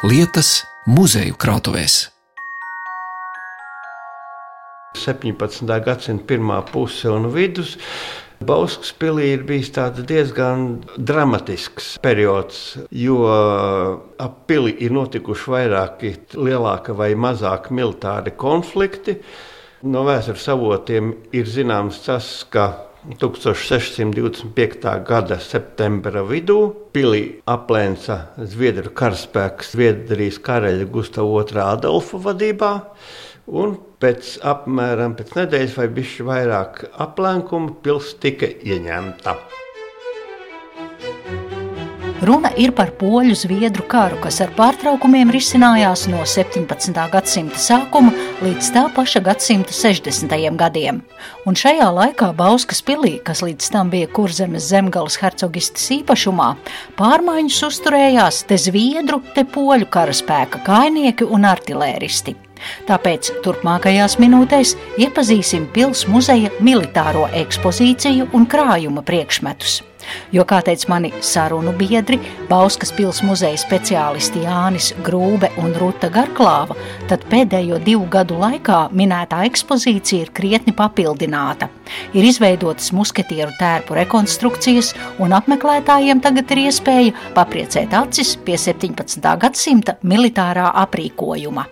lietas 0.00 0.62
muzeju 0.88 1.34
krātuvēs. 1.36 2.06
17. 4.96 5.68
gadsimta 5.84 6.24
pirmā 6.30 6.62
puse 6.70 7.10
un 7.12 7.28
vidus. 7.34 7.76
Bauskas 8.40 8.94
pilī 8.96 9.34
ir 9.34 9.44
bijis 9.44 9.68
diezgan 10.08 10.80
dramatisks 10.96 11.98
periods, 12.00 12.78
jo 12.88 13.28
ap 13.28 14.38
pili 14.48 14.72
ir 14.80 14.96
notikuši 14.96 15.52
vairāki 15.52 16.14
lielāki 16.32 16.96
vai 16.96 17.12
mazāki 17.12 17.76
militāri 17.76 18.32
konflikti. 18.32 19.18
No 19.84 20.06
vēstures 20.08 20.48
avotiem 20.48 21.12
ir 21.36 21.44
zināms 21.44 22.00
tas, 22.06 22.46
ka 22.48 22.89
1625. 23.08 25.04
gada 25.08 25.38
septembra 25.40 26.20
vidū 26.28 26.58
pilī 26.92 27.22
aplēca 27.48 28.18
Zviedru 28.44 28.92
karaspēks 28.92 29.72
Zviedrijas 29.72 30.36
karaļa 30.44 30.88
Gustavs 30.92 31.54
II 31.54 31.62
Adolfa 31.64 32.20
vadībā. 32.26 32.72
Un 33.48 33.72
pēc 34.04 34.34
apmēram 34.46 35.16
pēc 35.16 35.32
nedēļas 35.38 35.78
vai 35.80 35.88
bišķi 35.96 36.28
vairāk 36.28 36.84
aplenkumu 37.06 37.78
pils 37.80 38.12
tika 38.20 38.46
ieņemta. 38.46 39.38
Runa 42.20 42.50
ir 42.60 42.74
par 42.76 42.90
poļu 43.00 43.32
zviedru 43.32 43.86
karu, 43.88 44.18
kas 44.20 44.42
ar 44.44 44.50
pārtraukumiem 44.52 45.30
risinājās 45.32 46.02
no 46.12 46.20
17. 46.28 46.92
gadsimta 47.14 47.56
sākuma 47.56 48.12
līdz 48.44 48.68
tā 48.74 48.82
paša 48.92 49.22
gadsimta 49.24 49.72
60. 49.72 50.34
gadiem. 50.60 51.00
Un 51.48 51.56
šajā 51.56 51.88
laikā 51.96 52.28
Bauskas 52.36 52.84
pilī, 52.84 53.14
kas 53.24 53.40
līdz 53.40 53.70
tam 53.72 53.88
bija 53.94 54.10
kurzemes 54.12 54.68
zemgales 54.68 55.16
hercogistas 55.22 55.88
īpašumā, 55.96 56.52
pārmaiņas 57.00 57.64
uzturējās 57.70 58.44
te 58.52 58.60
zviedru, 58.60 59.22
te 59.32 59.48
poļu 59.48 59.88
karaspēka 59.88 60.60
kainieki 60.68 61.24
un 61.24 61.48
artilēristi. 61.48 62.36
Tāpēc 62.84 63.32
turpmākajās 63.46 64.20
minūtēs 64.20 64.76
iepazīsim 65.00 65.70
pilsētas 65.72 66.10
muzeja 66.12 66.52
militāro 66.60 67.30
ekspozīciju 67.32 68.28
un 68.36 68.44
krājuma 68.44 69.08
priekšmetus. 69.08 69.80
Jo, 70.32 70.44
kā 70.48 70.60
teica 70.64 70.88
mani 70.92 71.12
sarunu 71.24 71.72
biedri, 71.76 72.18
Bauskas 72.48 72.92
pilsētas 72.96 73.24
muzeja 73.26 73.58
speciālisti 73.58 74.44
Jānis 74.44 74.92
Grūbe 75.04 75.50
un 75.60 75.72
Ruta 75.78 76.10
Garklāva, 76.12 76.76
tad 77.10 77.24
pēdējo 77.30 77.80
divu 77.84 78.06
gadu 78.10 78.38
laikā 78.40 78.84
minētā 78.96 79.42
ekspozīcija 79.48 80.26
ir 80.26 80.30
krietni 80.36 80.74
papildināta. 80.76 81.70
Ir 82.14 82.26
izveidotas 82.26 82.92
musketieru 82.94 83.52
tērpu 83.58 83.98
rekonstrukcijas, 83.98 84.94
un 85.18 85.34
apmeklētājiem 85.36 86.22
tagad 86.22 86.54
ir 86.54 86.64
iespēja 86.68 87.16
papriecēt 87.34 87.94
acis 87.98 88.36
pie 88.44 88.56
17. 88.60 89.34
gadsimta 89.42 89.98
militārā 90.06 90.70
aprīkojuma. 90.86 91.66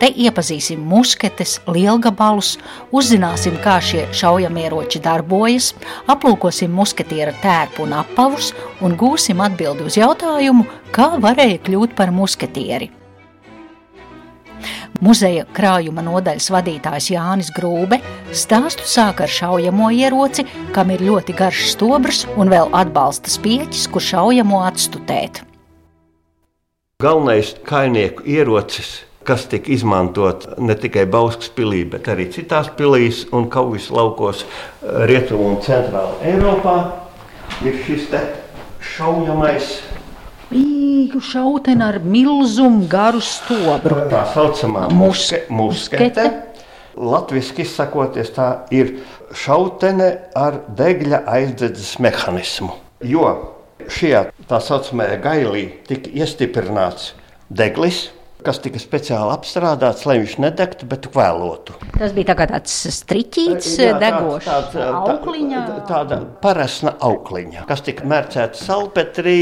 Te 0.00 0.08
iepazīsim 0.10 0.80
musketes, 0.88 1.58
lielgabalus, 1.66 2.56
uzzināsim, 2.94 3.58
kā 3.64 3.78
šie 3.84 4.06
šaujamieroči 4.16 5.02
darbojas, 5.04 5.72
aplūkosim 6.12 6.72
musketiera 6.72 7.34
tērpu 7.42 7.86
un 7.86 7.94
apavus 8.02 8.52
un 8.84 8.96
gūsim 9.00 9.40
atbildi 9.44 9.88
uz 9.88 10.00
jautājumu, 10.00 10.66
kā 10.94 11.14
varēja 11.22 11.62
kļūt 11.66 11.96
par 11.98 12.12
musketieri. 12.14 12.92
Muzeja 15.02 15.42
krājuma 15.56 16.02
nodaļas 16.06 16.46
vadītājs 16.54 17.08
Jānis 17.10 17.48
Grūbe 17.56 17.98
stāstu 18.30 18.84
sāk 18.86 19.24
ar 19.24 19.32
šaujamo 19.32 19.88
ieroci, 19.90 20.44
kam 20.76 20.92
ir 20.94 21.02
ļoti 21.02 21.34
garš 21.38 21.64
stobrs 21.72 22.20
un 22.36 22.52
vēl 22.52 22.70
atbalsta 22.76 23.32
spieķis, 23.32 23.88
kur 23.90 24.04
šaujamo 24.04 24.60
atstutēt. 24.68 25.42
Galvenais 27.02 27.56
kainieku 27.66 28.22
ierocis 28.30 29.00
kas 29.26 29.46
tika 29.50 29.72
izmantot 29.72 30.46
ne 30.58 30.74
tikai 30.78 31.04
Bauskas 31.10 31.50
pilī, 31.54 31.82
bet 31.88 32.08
arī 32.12 32.28
citās 32.34 32.70
pilīs 32.76 33.24
un 33.32 33.48
kaujas 33.52 33.90
laukos 33.94 34.44
eh, 34.44 35.04
Rietumu 35.10 35.52
un 35.52 35.58
Centrālā 35.64 36.18
Eiropā, 36.26 36.76
ir 37.66 37.78
šis 37.86 38.10
šaujamais. 38.82 39.72
Īgu 40.52 41.20
šauteni 41.24 41.84
ar 41.86 41.98
milzumu 42.04 42.86
garu 42.90 43.22
stobru. 43.24 44.02
Tā 44.12 44.26
saucamā 44.34 44.88
muske, 44.92 45.44
muskete. 45.48 46.28
Latvijas 46.92 47.54
izsakoties, 47.56 48.34
tā 48.36 48.66
ir 48.74 48.98
šautene 49.32 50.10
ar 50.36 50.58
degļa 50.76 51.22
aizdedzes 51.38 51.94
mehānismu. 52.04 52.74
Jo 53.08 53.30
šajā 53.88 54.26
tā 54.50 54.60
saucamajā 54.62 55.16
gailī 55.22 55.64
tika 55.88 56.12
iestiprināts 56.12 57.12
deglis, 57.50 58.10
kas 58.46 58.60
tika 58.62 58.80
speciāli 58.82 59.32
apstrādāts, 59.34 60.04
lai 60.08 60.18
viņš 60.20 60.36
nedegtu, 60.42 60.88
bet 60.90 61.08
kvēlotu. 61.12 61.76
Tas 61.96 62.14
bija 62.16 62.32
tā 62.32 62.46
tāds 62.50 62.74
striķīts, 62.98 63.70
Jā, 63.80 63.94
degošs, 64.02 64.48
tāds, 64.48 64.74
tāds, 64.76 65.10
aukliņa. 65.12 65.62
Tā, 65.68 65.76
tāda 65.90 66.18
parasna 66.42 66.94
aukliņa, 67.08 67.66
kas 67.68 67.84
tika 67.86 68.06
mērcēta 68.08 68.58
salpetrī 68.58 69.38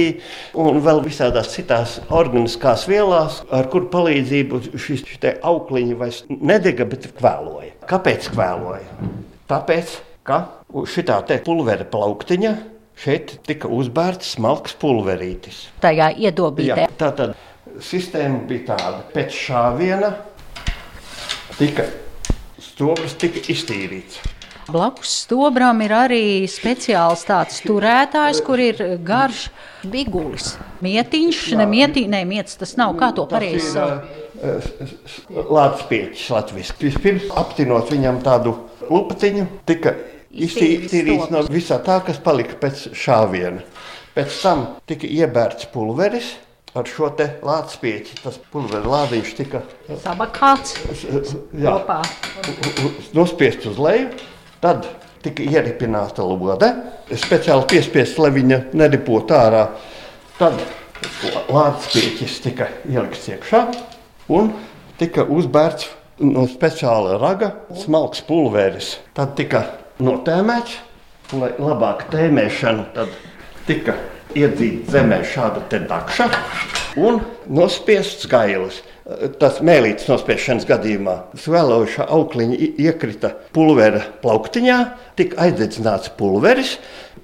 un 0.59 0.83
vēl 0.84 1.03
visādās 1.06 1.53
citās 1.55 1.99
organiskās 2.09 2.87
vielās, 2.91 3.41
ar 3.55 3.71
kur 3.72 3.88
palīdzību 3.93 4.62
šis 4.81 5.06
aukliņa 5.47 6.00
vairs 6.00 6.25
nedega, 6.31 6.87
bet 6.88 7.11
kvēloja. 7.19 7.75
Kāpēc 7.91 8.31
kvēloja? 8.34 9.11
Tāpēc, 9.50 9.97
ka 10.27 10.44
šitā 10.87 11.21
te 11.27 11.41
pulvera 11.44 11.87
plauktiņa 11.88 12.55
šeit 13.00 13.38
tika 13.49 13.71
uzbērts 13.72 14.34
smalks 14.37 14.77
pulverītis. 14.81 15.65
Tajā 15.82 16.11
iedobītē. 16.21 16.84
Jā, 16.84 16.91
tātad 17.00 17.34
sistēma 17.84 18.44
bija 18.48 18.75
tāda, 18.75 19.04
pēc 19.14 19.36
šāviena 19.47 20.12
tika 21.58 21.86
stobrs 22.60 23.16
tika 23.20 23.42
iztīrīts. 23.53 24.20
Blakus 24.70 25.10
stobram 25.25 25.81
ir 25.82 25.92
arī 25.97 26.25
speciāls 26.50 27.25
tāds 27.26 27.58
turētājs, 27.64 28.38
kur 28.47 28.60
ir 28.62 28.78
garš 29.03 29.48
bigulis. 29.91 30.53
Mietiņš, 30.84 31.41
ne 31.58 31.66
mietiņš, 31.66 32.10
ne 32.12 32.20
miets, 32.28 32.58
tas 32.60 32.76
nav, 32.78 32.94
kā 33.00 33.10
to 33.16 33.26
pareizi 33.31 33.72
sauc. 33.75 34.06
Lācis 35.31 35.88
pieķis 35.91 36.28
Latvijas. 36.32 36.70
Vispirms 36.81 37.26
aptinot 37.41 37.91
viņam 37.92 38.22
tādu 38.25 38.54
lupatiņu, 38.87 39.48
tika 39.69 39.97
iztīrīts 40.31 41.32
no 41.34 41.42
visā 41.50 41.81
tā, 41.84 41.98
kas 42.06 42.22
palika 42.22 42.56
pēc 42.62 42.87
šāviena. 42.97 43.64
Pēc 44.14 44.38
tam 44.42 44.64
tika 44.91 45.10
iebērts 45.10 45.69
pulveris, 45.75 46.32
ar 46.75 46.88
šo 46.88 47.10
lāčspieķi. 47.19 48.20
Tas 48.25 48.38
pulveris 48.53 48.91
lādiņš 48.91 49.36
tika 49.38 49.62
sabakāts 50.04 50.76
kopā. 51.54 52.00
Nospiest 53.16 53.66
uz 53.70 53.78
leju, 53.81 54.10
tad 54.62 54.88
tika 55.25 55.44
ieripināta 55.44 56.25
lode, 56.25 56.70
speciāli 57.12 57.66
piespiest, 57.70 58.19
lai 58.22 58.32
viņa 58.36 58.62
neripotu 58.78 59.36
ārā. 59.36 59.66
Tad 60.38 60.60
lāčspieķis 61.50 62.38
tika 62.44 62.70
ielikts 62.88 63.28
iekšā 63.32 63.64
un 64.32 64.52
tika 65.00 65.25
uzbērts 65.25 65.88
no 66.20 66.44
speciāla 66.48 67.16
raga 67.20 67.54
smalks 67.81 68.22
pulveris. 68.28 68.94
Tad 69.16 69.34
tika 69.38 69.64
notēmēts, 70.00 70.78
lai 71.41 71.52
labāk 71.60 72.06
tēmēšanu, 72.12 72.87
tad 72.97 73.12
tika 73.69 73.97
iedzīta 74.39 74.97
zemē 74.97 75.21
šāda 75.27 75.65
dakša 75.89 76.29
un 77.00 77.21
nospiests 77.50 78.29
gailis. 78.31 78.81
Tas 79.43 79.59
mēlītes 79.65 80.06
nospiešanas 80.06 80.67
gadījumā 80.69 81.17
svēloša 81.41 82.06
aukliņa 82.15 82.59
iekrita 82.79 83.32
pulvera 83.55 84.05
plauktiņā, 84.23 84.77
tika 85.19 85.41
aizdedzināts 85.49 86.12
pulveris, 86.19 86.77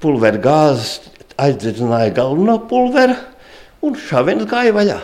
pulvera 0.03 0.41
gāzes 0.43 1.13
aizdedzināja 1.39 2.15
galveno 2.17 2.59
pulveru 2.67 3.15
un 3.87 3.95
šāviens 4.09 4.49
gāja 4.51 4.75
vaļā. 4.75 4.99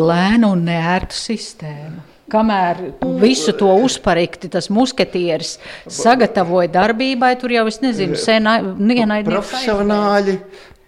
Lēna 0.00 0.54
un 0.54 0.64
neērta 0.64 1.16
sistēma. 1.16 2.08
Kamēr 2.32 2.78
visu 3.20 3.52
to 3.52 3.68
uzparikti 3.84 4.48
tas 4.48 4.70
musketieris 4.72 5.58
sagatavoja 5.92 6.70
darbībai, 6.72 7.34
tur 7.36 7.52
jau 7.52 7.66
es 7.68 7.82
nezinu, 7.82 8.16
senā 8.16 8.54
ienaidnieks. 8.62 9.28
Profesionāļi 9.28 10.38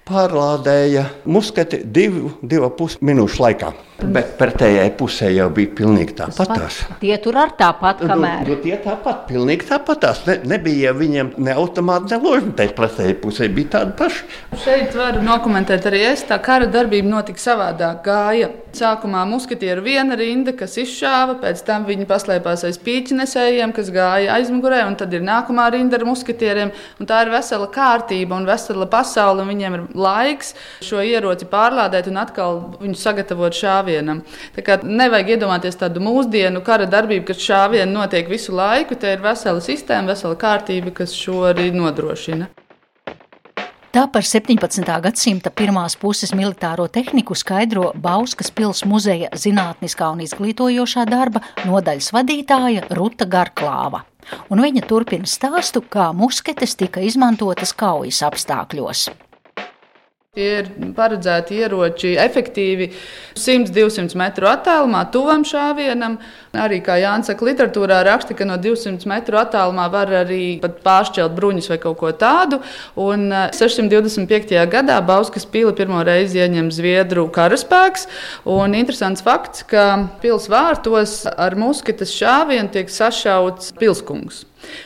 pārlādēja 0.09 1.07
muskati 1.25 1.81
divu, 1.85 2.35
divu 2.45 2.71
pusi 2.77 3.01
minūšu 3.05 3.45
laikā. 3.45 3.73
Bet 4.03 4.33
pretējai 4.41 4.89
pusē 4.99 5.29
jau 5.31 5.47
bija 5.55 5.71
pilnīgi 5.79 6.17
tāpatās. 6.19 6.81
Tie 7.01 7.15
tur 7.23 7.37
ar 7.39 7.53
tāpat, 7.57 8.03
Nu, 8.03 8.09
kamēr. 8.11 8.41
nu, 8.49 8.57
tie 8.61 8.75
tāpat, 8.83 9.21
pilnīgi 9.29 9.69
tāpatās. 9.69 10.25
Ne, 10.27 10.35
nebija 10.51 10.91
viņiem 10.99 11.31
ne 11.39 11.55
automāti, 11.55 12.11
ne 12.11 12.19
ložu. 12.25 12.51
Tai 12.59 12.67
pretējai 12.75 13.15
pusē 13.23 13.49
bija 13.55 13.71
tāda 13.79 13.95
paša. 14.01 14.27
Šeit 14.65 14.97
varu 14.99 15.23
dokumentēt 15.25 15.87
arī 15.89 16.03
es. 16.11 16.25
Tā 16.27 16.41
kara 16.43 16.67
darbība 16.67 17.09
notika 17.13 17.39
savādāk. 17.41 18.03
Gāja 18.05 18.51
sākumā 18.75 19.23
muskatieru 19.31 19.85
viena 19.87 20.17
rinda, 20.19 20.51
kas 20.59 20.75
izšāva, 20.83 21.37
pēc 21.45 21.63
tam 21.65 21.87
viņi 21.87 22.09
paslēpās 22.11 22.65
aiz 22.67 22.81
pīķinesējiem, 22.83 23.73
kas 23.77 23.93
gāja 23.95 24.35
aizmugurē, 24.35 24.83
un 24.89 24.97
tad 24.99 25.15
ir 25.15 25.23
nākamā 25.23 25.69
rinda 25.71 26.01
ar 26.01 26.05
muskatieriem. 26.09 26.75
Un 26.99 27.07
tā 27.07 27.23
ir 27.23 27.31
vesela 27.31 27.71
kārtība 27.71 28.35
un 28.35 28.49
vesela 28.51 28.91
pasaule, 28.91 29.47
un 29.47 29.53
viņiem 29.55 29.79
ir 29.79 29.87
laiks 29.95 30.53
šo 30.83 30.99
ieroci 31.07 31.47
pārlādēt 31.47 32.11
un 32.11 32.19
atkal 32.27 32.61
viņu 32.83 32.99
sagatavot 32.99 33.55
šāvienam. 33.85 34.25
Tā 34.55 34.65
kā 34.65 34.79
nevajag 34.83 35.37
iedomāties 35.37 35.77
tādu 35.77 36.01
mūsdienu 36.01 36.63
kara 36.65 36.87
darbību, 36.87 37.27
kas 37.27 37.39
šāvienu 37.39 37.93
notiek 37.93 38.29
visu 38.29 38.53
laiku. 38.55 38.95
Te 38.97 39.13
ir 39.13 39.23
vesela 39.23 39.61
sistēma, 39.61 40.13
vesela 40.13 40.37
kārtība, 40.37 40.93
kas 40.93 41.13
šo 41.13 41.45
arī 41.51 41.73
nodrošina. 41.73 42.49
Tā 43.95 44.09
par 44.11 44.25
17. 44.27 44.83
gadsimta 44.83 45.53
pirmās 45.55 45.95
puses 45.95 46.33
militāro 46.35 46.89
tehniku 46.89 47.37
skaidro 47.39 47.93
Bauskas 47.95 48.51
pilsētas 48.51 48.89
muzeja 48.91 49.29
zinātniskā 49.31 50.09
un 50.11 50.25
izglītojošā 50.25 51.05
darba 51.07 51.45
nodaļas 51.63 52.11
vadītāja 52.11 52.89
Ruta 52.91 53.25
Garklāva. 53.25 54.03
Un 54.51 54.59
viņa 54.65 54.83
turpina 54.89 55.29
stāstu, 55.31 55.85
kā 55.87 56.09
musketes 56.17 56.75
tika 56.75 57.05
izmantotas 57.07 57.71
kaujas 57.77 58.25
apstākļos. 58.27 59.13
Tie 60.35 60.47
ir 60.51 60.67
paredzēti 60.97 61.61
ieroči 61.63 62.09
efektīvi 62.19 62.89
100-200 63.39 64.19
metru 64.19 64.49
attālumā, 64.51 65.05
tuvam 65.15 65.45
šāvienam. 65.47 66.17
Arī, 66.59 66.81
kā 66.83 66.97
Jānis 66.99 67.29
saka, 67.31 67.47
literatūrā 67.47 68.01
raksta, 68.09 68.35
ka 68.35 68.47
no 68.49 68.57
200 68.59 69.07
metru 69.07 69.39
attālumā 69.39 69.85
var 69.93 70.11
arī 70.25 70.57
pāršķelt 70.59 71.37
bruņus 71.37 71.71
vai 71.71 71.79
kaut 71.85 72.01
ko 72.01 72.11
tādu. 72.19 72.59
Un 72.99 73.29
eh, 73.31 73.55
625. 73.55 74.57
gadā 74.73 74.97
Bauskas 75.07 75.47
pili 75.47 75.71
pirmo 75.79 76.03
reizi 76.03 76.43
ieņem 76.43 76.73
Zviedru 76.75 77.29
karaspēks. 77.31 78.09
Un 78.57 78.75
interesants 78.75 79.23
fakts, 79.23 79.63
ka 79.71 79.87
pils 80.25 80.51
vārtos 80.51 81.21
ar 81.31 81.55
musketes 81.55 82.11
šāvienu 82.19 82.75
tiek 82.75 82.91
sašauts 82.91 83.71
pilskungs. 83.79 84.43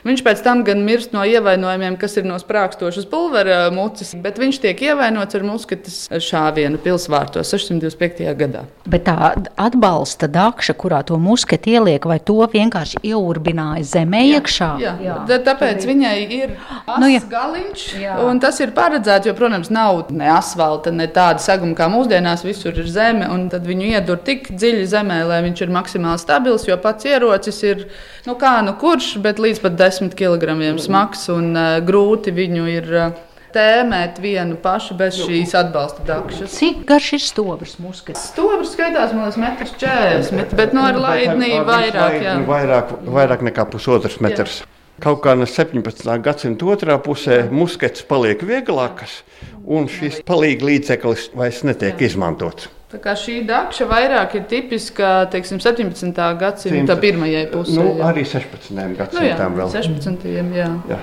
Viņš 0.07 0.23
pēc 0.27 0.43
tam 0.45 0.63
gan 0.67 0.83
mirst 0.87 1.13
no 1.17 1.25
ievainojumiem, 1.27 1.97
kas 2.01 2.17
ir 2.21 2.27
no 2.29 2.39
sprākstošas 2.41 3.09
pulvera 3.11 3.69
muces, 3.75 4.15
bet 4.15 4.39
viņš 4.41 4.61
tiek 4.65 4.83
ievainots 4.91 5.35
ar 5.39 5.47
musketes 5.47 5.99
šāvienu 6.29 6.79
pilsvārtos 6.83 7.53
625. 7.55 8.25
gadā. 8.39 8.65
Bet 8.89 9.07
tā 9.09 9.33
atbalsta 9.57 10.29
dakša, 10.31 10.75
kurā 10.79 11.03
to 11.07 11.19
musketi 11.21 11.77
ieliek, 11.77 12.05
vai 12.09 12.19
to 12.21 12.39
vienkārši 12.53 13.03
ieurbināja 13.11 13.85
zemē 13.95 14.23
iekšā? 14.39 14.71
Jā, 14.83 14.95
jā. 15.05 15.17
Tā, 15.29 15.41
tāpēc 15.51 15.85
viņai 15.89 16.17
ir 16.39 16.55
Nu, 16.99 17.09
jā. 17.11 17.21
galiņš, 17.29 17.83
Jā. 18.01 18.15
un 18.25 18.41
tas 18.41 18.57
ir 18.65 18.73
paredzēts, 18.77 19.29
jo, 19.29 19.35
protams, 19.37 19.69
nav 19.75 20.07
ne 20.15 20.29
asfalta, 20.33 20.91
ne 20.95 21.07
tāda 21.13 21.43
seguma 21.43 21.77
kā 21.77 21.89
mūsdienās, 21.93 22.45
visur 22.47 22.73
ir 22.81 22.89
zeme, 22.89 23.27
un 23.29 23.49
tad 23.53 23.67
viņu 23.69 23.91
iedur 23.93 24.17
tik 24.25 24.49
dziļi 24.55 24.87
zemē, 24.89 25.19
lai 25.29 25.43
viņš 25.45 25.63
ir 25.67 25.73
maksimāli 25.75 26.23
stabils, 26.23 26.65
jo 26.69 26.77
pats 26.81 27.05
ierocis 27.09 27.61
ir, 27.69 27.85
nu 28.27 28.37
kā 28.41 28.55
nu 28.65 28.73
kurš, 28.81 29.19
bet 29.25 29.39
līdz 29.43 29.61
pat 29.67 29.68
10 29.71 30.15
kg 30.19 30.59
smags, 30.81 31.29
un 31.33 31.53
uh, 31.57 31.79
grūti 31.85 32.35
viņu 32.35 32.69
ir 32.73 32.89
uh, 32.95 33.25
tēmēt 33.55 34.19
vienu 34.23 34.57
pašu 34.63 34.97
bez 34.99 35.19
šīs 35.19 35.55
atbalsta 35.59 36.05
dakšas. 36.09 36.53
Cik 36.55 36.83
garš 36.89 37.13
ir 37.17 37.25
stobrs 37.25 37.77
muskets? 37.83 38.29
Stobrs 38.33 38.75
skaitās, 38.77 39.15
man 39.17 39.29
liekas, 39.33 39.75
1,40 39.81 40.35
m, 40.37 40.57
bet 40.59 40.75
no 40.77 40.85
ar 40.89 40.99
laidnī 41.01 41.55
vairāk. 41.67 42.19
Jā. 42.25 42.39
Vairāk, 42.49 42.97
vairāk 43.19 43.45
nekā 43.51 43.69
pusotrs 43.73 44.21
metrs. 44.25 44.63
Kaut 44.99 45.21
kā 45.23 45.37
no 45.39 45.47
17. 45.47 46.09
gadsimta 46.25 46.73
otrā 46.73 46.97
pusē 46.99 47.45
muskets 47.55 48.03
paliek 48.07 48.43
vieglāks, 48.43 49.21
un 49.63 49.87
šis 49.93 50.25
palīga 50.27 50.67
līdzeklis 50.73 51.31
vairs 51.39 51.63
netiek 51.69 52.03
izmantots. 52.03 52.67
Tā 52.89 52.97
kā 53.05 53.13
šī 53.21 53.43
dakša 53.45 53.85
vairāk 53.85 54.35
ir 54.39 54.45
tipiska 54.49 55.27
teiksim, 55.33 55.59
17. 55.61 56.23
gadsimta 56.41 56.79
Simta. 56.79 56.97
pirmajai 56.97 57.45
pusē. 57.53 57.77
Nu, 57.77 57.89
jā. 57.99 58.07
arī 58.09 58.25
16. 58.25 58.71
nu, 58.73 58.81
jā, 58.81 58.95
gadsimtam 58.97 59.59
vēl. 59.59 59.73
16. 59.75 60.25
Jā. 60.57 60.71
Jā. 60.89 61.01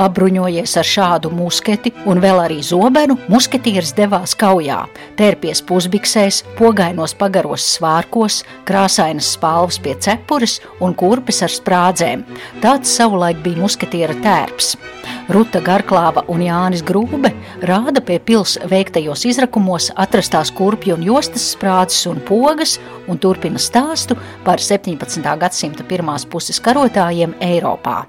Apbruņojies 0.00 0.76
ar 0.80 0.86
šādu 0.88 1.30
musketi 1.34 1.92
un 2.08 2.22
vēl 2.22 2.40
arī 2.46 2.60
zobenu, 2.64 3.18
musketieris 3.28 3.92
devās 3.98 4.32
kaujā. 4.38 4.78
Tērpies 5.18 5.60
pusbiksēs, 5.68 6.42
pogainos 6.56 7.12
pagaros 7.18 7.66
svārkos, 7.76 8.40
krāsainas 8.68 9.34
spalvas 9.36 9.80
pie 9.82 9.96
cepures 10.00 10.58
un 10.80 10.96
kurpes 10.96 11.42
ar 11.44 11.52
sprādzēm. 11.52 12.24
Tāds 12.64 12.94
savulaik 12.96 13.42
bija 13.44 13.60
musketiera 13.60 14.16
tērps. 14.24 14.74
Ruta 15.30 15.60
Garklāva 15.62 16.24
un 16.32 16.42
Jānis 16.42 16.82
Grūbe 16.86 17.30
rāda 17.68 18.02
pie 18.04 18.18
pils 18.24 18.56
veiktajos 18.70 19.26
izrakumos 19.30 19.90
atrastās 20.00 20.50
kurpju 20.56 20.96
un 20.96 21.04
jostas 21.06 21.44
sprādzes 21.54 22.08
un 22.10 22.18
pogas 22.26 22.78
un 23.06 23.20
turpina 23.20 23.60
stāstu 23.60 24.18
par 24.46 24.62
17. 24.64 25.22
gadsimta 25.44 25.86
pirmās 25.86 26.26
puses 26.26 26.58
karotājiem 26.64 27.36
Eiropā. 27.44 28.02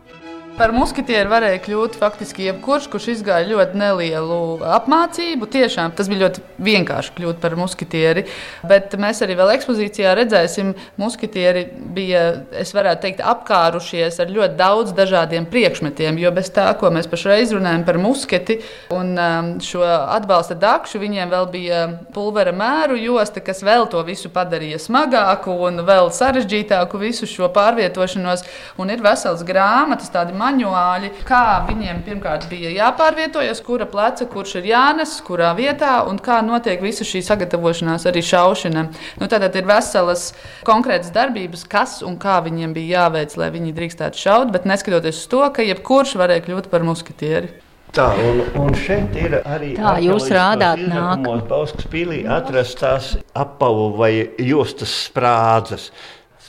Par 0.52 0.74
muskatieru 0.76 1.32
varēja 1.32 1.60
kļūt 1.64 1.94
faktiski 1.96 2.44
jebkurš, 2.50 2.90
kurš 2.92 3.06
izgāja 3.14 3.48
ļoti 3.48 3.78
nelielu 3.80 4.40
apmācību. 4.76 5.48
Tiešām 5.50 5.94
tas 5.96 6.10
bija 6.12 6.26
ļoti 6.26 6.42
vienkārši 6.62 7.14
kļūt 7.16 7.38
par 7.40 7.56
muskatieri. 7.56 8.26
Bet 8.68 8.92
mēs 9.00 9.24
arī 9.24 9.38
vēl 9.40 9.54
ekspozīcijā 9.56 10.12
redzēsim, 10.20 10.74
ka 10.76 11.02
muskatieri 11.02 11.64
bija, 11.96 12.24
es 12.60 12.74
varētu 12.76 13.06
teikt, 13.06 13.24
apkārušies 13.32 14.20
ar 14.22 14.34
ļoti 14.36 14.58
daudz 14.60 14.92
dažādiem 14.98 15.48
priekšmetiem. 15.50 16.20
Jo 16.20 16.34
bez 16.36 16.52
tā, 16.52 16.68
ko 16.78 16.92
mēs 16.92 17.08
pašreiz 17.10 17.56
runājam 17.56 17.88
par 17.88 18.02
musketi 18.04 18.60
un 18.92 19.16
um, 19.16 19.54
šo 19.64 19.86
atbalsta 19.88 20.60
dakšu, 20.60 21.00
viņiem 21.02 21.32
vēl 21.32 21.50
bija 21.56 21.82
pulvera 22.12 22.52
mēru 22.52 23.00
josta, 23.00 23.40
kas 23.40 23.64
vēl 23.64 23.88
to 23.90 24.04
visu 24.08 24.30
padarīja 24.36 24.84
smagāku 24.84 25.56
un 25.70 25.86
vēl 25.88 26.12
sarežģītāku 26.20 27.00
visu 27.02 27.30
šo 27.30 27.50
pārvietošanos. 27.56 28.44
Un 28.84 28.92
ir 28.92 29.02
vesels 29.08 29.48
grāmatas, 29.48 30.12
tādi 30.12 30.41
manuāļi, 30.42 31.14
kā 31.28 31.44
viņiem 31.70 32.02
pirmkārt 32.08 32.50
bija 32.52 32.74
jāpārvietojas, 32.74 33.62
kura 33.66 33.88
pleca, 33.90 34.28
kurš 34.30 34.58
ir 34.62 34.72
jānes, 34.74 35.16
kurā 35.26 35.54
vietā 35.58 36.02
un 36.10 36.20
kā 36.22 36.42
notiek 36.46 36.82
visa 36.84 37.08
šī 37.08 37.24
sagatavošanās 37.30 38.08
arī 38.10 38.26
šaušanai. 38.26 38.88
Nu, 39.22 39.30
Tātad 39.32 39.56
ir 39.56 39.68
veselas 39.70 40.32
konkrētas 40.68 41.14
darbības, 41.16 41.66
kas 41.72 42.00
un 42.06 42.18
kā 42.22 42.42
viņiem 42.46 42.76
bija 42.76 43.06
jāveic, 43.06 43.38
lai 43.40 43.52
viņi 43.54 43.76
drīkstētu 43.78 44.26
šaut, 44.26 44.54
bet 44.54 44.68
neskatoties 44.70 45.24
uz 45.24 45.28
to, 45.32 45.44
ka 45.56 45.66
jebkurš 45.66 46.18
varēja 46.20 46.48
kļūt 46.48 46.72
par 46.74 46.84
muskatieri. 46.88 47.54
Tā, 47.92 48.06
un, 48.24 48.38
un 48.56 48.70
šeit 48.80 49.18
ir 49.20 49.34
arī 49.42 49.74
Tā, 49.76 49.98
jūs 50.00 50.30
rādāt 50.32 50.80
nākamajos 50.86 51.42
Bauskas 51.50 51.90
pilī 51.92 52.22
atrastās 52.24 53.18
apavu 53.36 53.90
vai 53.98 54.14
jostas 54.40 54.94
sprādzes. 55.10 55.90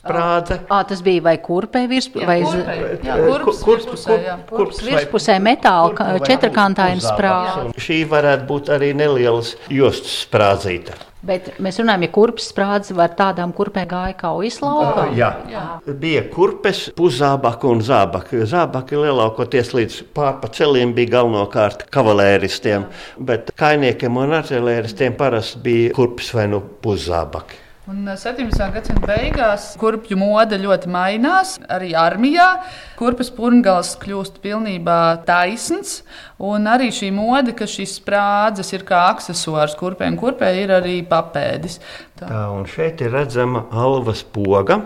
Sprādze. 0.02 0.56
À, 0.66 0.80
tas 0.82 0.99
bija 0.99 1.23
vai 1.23 1.37
kurpē 1.38 1.85
virs, 1.87 2.09
vai 2.26 2.40
kurpes 2.42 3.61
Kur- 3.62 3.78
virspusē, 3.78 4.16
kurpes 4.49 4.82
virspusē 4.82 5.37
metāla 5.38 6.18
četrkantaina 6.26 6.99
sprādze. 6.99 7.71
Šī 7.78 8.00
varētu 8.11 8.49
būt 8.49 8.73
arī 8.75 8.90
nelielas 8.99 9.54
jostas 9.71 10.25
sprādzīta. 10.25 10.99
Bet 11.23 11.52
mēs 11.62 11.78
runājam, 11.78 12.02
ja 12.02 12.11
kurpes 12.11 12.49
sprādze 12.50 12.97
var 12.99 13.12
tādām 13.14 13.52
kurpēm 13.54 13.87
gāja 13.87 14.16
kaujas 14.18 14.59
laukā. 14.59 15.04
Jā. 15.14 15.30
Jā. 15.52 15.62
Bija 15.87 16.25
kurpes, 16.35 16.88
puszābaka 16.99 17.71
un 17.71 17.87
zābaka. 17.87 18.42
Zābaki 18.42 18.99
lielākoties 18.99 19.71
līdz 19.78 20.02
pārpa 20.18 20.50
celiem 20.50 20.97
bija 20.99 21.21
galvenokārt 21.21 21.87
kavalēristiem, 21.94 22.90
bet 23.23 23.54
kainiekiem 23.54 24.18
un 24.18 24.35
artilēristiem 24.42 25.14
parasti 25.14 25.62
bija 25.62 25.94
kurpes 25.94 26.35
vai 26.35 26.50
nu 26.50 26.59
puszābaki. 26.82 27.62
Un 27.91 28.07
eh, 28.07 28.15
17. 28.15 28.61
gadsimta 28.77 29.09
beigās 29.11 29.73
kurpju 29.81 30.15
mode 30.21 30.55
ļoti 30.62 30.91
mainās. 30.93 31.57
Arī 31.67 31.89
armijā 31.99 32.47
kurpes 32.95 33.33
purngals 33.35 33.97
kļūst 33.99 34.39
pilnībā 34.45 34.99
taisns. 35.27 35.97
Un 36.39 36.71
arī 36.71 36.93
šī 36.95 37.11
mode, 37.17 37.57
ka 37.59 37.67
šīs 37.67 37.97
sprādzes 37.99 38.71
ir 38.77 38.87
kā 38.87 39.01
accessors 39.09 39.75
kurpēm, 39.81 40.15
kurpē 40.21 40.53
ir 40.61 40.77
arī 40.79 41.01
papēdis. 41.11 41.81
Tā. 42.21 42.29
Tā, 42.29 42.45
un 42.55 42.71
šeit 42.71 43.03
ir 43.03 43.11
redzama 43.17 43.67
alvas 43.75 44.23
poga. 44.23 44.79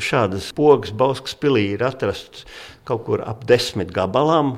Šādas 0.00 0.48
pogas 0.56 0.94
Bauskas 0.96 1.36
pilī 1.36 1.74
ir 1.74 1.84
atrastas 1.84 2.48
kaut 2.88 3.04
kur 3.04 3.20
ap 3.28 3.44
desmit 3.44 3.92
gabalām. 3.92 4.56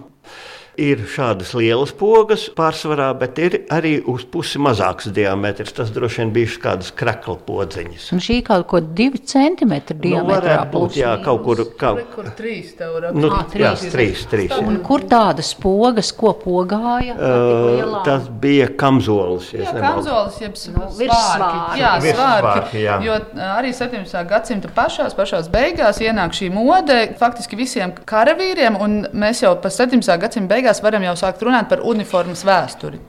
Ir 0.80 1.02
šādas 1.12 1.50
lielas 1.58 1.90
pogas 1.92 2.46
pārsvarā, 2.56 3.10
bet 3.20 3.38
ir 3.42 3.56
arī 3.74 3.98
uz 4.08 4.22
pusi 4.32 4.56
mazāks 4.62 5.10
diametrs. 5.12 5.74
Tas 5.76 5.90
droši 5.92 6.22
vien 6.22 6.30
bija 6.32 6.54
kādas 6.62 6.88
krakla 6.96 7.34
podziņas. 7.46 8.06
Un 8.16 8.22
šī 8.24 8.38
kaut 8.46 8.64
ko 8.70 8.80
divi 8.80 9.18
centimetri 9.20 9.96
Nu, 9.98 10.02
diametrā 10.06 10.38
varētu 10.40 10.72
būt, 10.78 10.96
jā, 10.96 11.10
kaut 11.24 11.42
kur. 11.44 11.60
Kaut, 11.80 12.00
Kur 12.14 12.30
trīs 12.38 12.72
tev 12.78 12.96
ir? 13.00 13.08
nu, 13.12 13.28
Ā, 13.28 13.42
jā, 13.52 13.74
trīs. 13.74 13.92
trīs, 13.92 14.22
trīs. 14.30 14.50
jā. 14.54 14.60
Un 14.64 14.78
kur 14.86 15.04
tādas 15.10 15.52
pogas, 15.60 16.12
ko 16.16 16.32
pogāja? 16.40 17.16
Uh, 17.18 17.98
tas 18.06 18.28
bija 18.40 18.70
kamzolis. 18.80 19.50
Jā, 19.52 19.74
kamzolis, 19.74 20.40
jeb 20.40 20.56
Nu, 20.70 20.86
virssvārki. 20.96 21.80
Jā, 21.80 21.90
svārki. 22.14 22.80
jā. 22.84 22.96
Jo 23.04 23.16
arī 23.58 23.72
17. 23.74 24.24
gadsimta 24.30 24.68
pašās, 24.74 25.14
pašās 25.18 25.48
beigās 25.52 25.98
ienāk 26.00 26.32
šī 26.36 26.48
mode 26.54 26.96
faktiski 27.18 27.56
visiem 27.58 27.92
karavīriem, 28.06 28.76
un 28.80 29.00
mēs 29.12 29.42
jau 29.42 29.56
pa 29.60 29.68
17. 29.72 30.14
gadsimta 30.22 30.54
beigās 30.54 30.69
varam 30.78 31.02
jau 31.10 31.16
sākt 31.18 31.42
runāt 31.42 31.66
par 31.72 31.82
uniformas 31.82 32.46
vēsturi. 32.46 33.02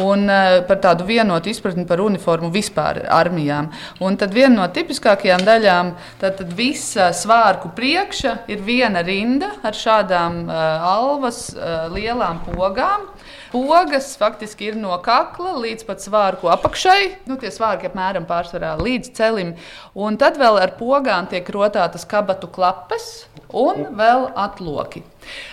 Un 0.00 0.26
uh, 0.26 0.58
par 0.66 0.80
tādu 0.82 1.04
vienotu 1.06 1.50
izpratni 1.52 1.84
par 1.86 2.00
uniformu 2.02 2.48
vispār 2.54 3.02
armijām. 3.12 3.68
Un 4.02 4.16
tad 4.18 4.32
viena 4.34 4.56
no 4.56 4.66
tipiskākajām 4.72 5.44
daļām, 5.46 5.92
tad, 6.22 6.38
tad 6.40 6.54
visa 6.56 7.10
svārku 7.14 7.70
priekša 7.76 8.34
ir 8.50 8.64
viena 8.64 9.04
rinda 9.06 9.52
ar 9.62 9.76
šādām 9.78 10.40
uh, 10.48 10.56
alvas 10.88 11.46
uh, 11.54 11.86
lielām 11.94 12.42
pogām. 12.48 13.06
Pogas 13.54 14.16
faktiski 14.18 14.72
ir 14.72 14.78
no 14.80 14.96
kakla 15.04 15.52
līdz 15.62 15.86
pat 15.86 16.02
svārku 16.02 16.50
apakšai. 16.50 17.28
Nu, 17.30 17.38
tie 17.38 17.52
svārki 17.54 17.86
apmēram 17.86 18.26
pārsvarā 18.26 18.72
līdz 18.80 19.12
celim. 19.14 19.54
Un 19.94 20.18
tad 20.18 20.40
vēl 20.42 20.58
ar 20.58 20.74
pogām 20.80 21.30
tiek 21.30 21.46
rotātas 21.54 22.08
kabatu 22.08 22.50
klapes 22.50 23.28
un 23.54 23.92
vēl 23.94 24.32
atloki. 24.34 25.04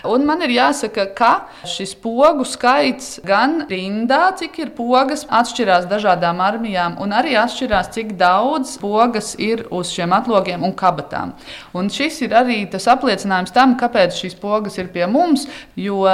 Un 0.07 0.25
man 0.27 0.41
ir 0.45 0.53
jāsaka, 0.55 1.07
ka 1.17 1.31
šis 1.67 1.93
pogu 2.01 2.45
skaits 2.47 3.19
gan 3.27 3.65
rindā, 3.69 4.23
cik 4.39 4.59
ir 4.63 4.73
pogas, 4.77 5.25
atšķirās 5.29 5.87
dažādām 5.91 6.41
armijām, 6.43 6.97
un 7.01 7.15
arī 7.15 7.37
atšķirās, 7.41 7.91
cik 7.95 8.15
daudz 8.19 8.77
pogas 8.81 9.33
ir 9.39 9.65
uz 9.71 9.93
šiem 9.93 10.13
atlogiem 10.17 10.65
un 10.67 10.75
kabatām. 10.77 11.35
Un 11.77 11.91
šis 11.93 12.21
ir 12.27 12.37
arī 12.37 12.63
tas 12.71 12.89
apliecinājums 12.91 13.55
tam, 13.55 13.77
kāpēc 13.79 14.17
šīs 14.23 14.37
pogas 14.41 14.77
ir 14.81 14.91
pie 14.93 15.07
mums. 15.09 15.47
Jo 15.79 16.05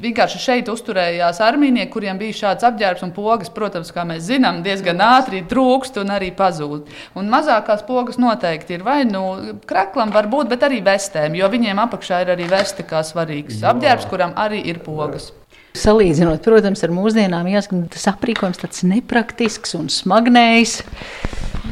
vienkārši 0.00 0.40
šeit 0.42 0.68
uzturējās 0.70 1.40
armijnieki, 1.44 1.90
kuriem 1.92 2.18
bija 2.18 2.36
šāds 2.40 2.66
apģērbs 2.66 3.04
un 3.06 3.12
pogas, 3.14 3.50
protams, 3.54 3.92
kā 3.94 4.04
mēs 4.08 4.26
zinām, 4.28 4.62
diezgan 4.64 5.00
ātri 5.04 5.44
trūkst 5.50 6.00
un 6.02 6.10
arī 6.14 6.30
pazūd. 6.34 6.90
Un 7.18 7.30
mazākās 7.32 7.84
pogas 7.86 8.18
noteikti 8.20 8.78
ir 8.78 8.84
vai 8.86 9.02
nu 9.08 9.54
kraklam, 9.68 10.12
varbūt, 10.14 10.50
bet 10.50 10.66
arī 10.66 10.80
vestēm, 10.84 11.38
jo 11.38 11.50
viņiem 11.52 11.82
apakšā 11.86 12.24
ir 12.24 12.34
arī 12.34 12.48
veste 12.50 12.86
kā 12.86 13.03
svarīgs 13.06 13.62
apģērbs, 13.64 14.08
kuram 14.10 14.34
arī 14.40 14.62
ir 14.72 14.82
pogas. 14.84 15.30
Salīdzinot, 15.74 16.38
protams, 16.44 16.84
ar 16.86 16.92
mūsdienām, 16.94 17.48
jāsaka, 17.50 17.80
tas 17.90 18.06
aprīkojums 18.12 18.60
tāds 18.60 18.84
nepraktisks 18.86 19.74
un 19.74 19.88
smagnējs. 19.90 20.76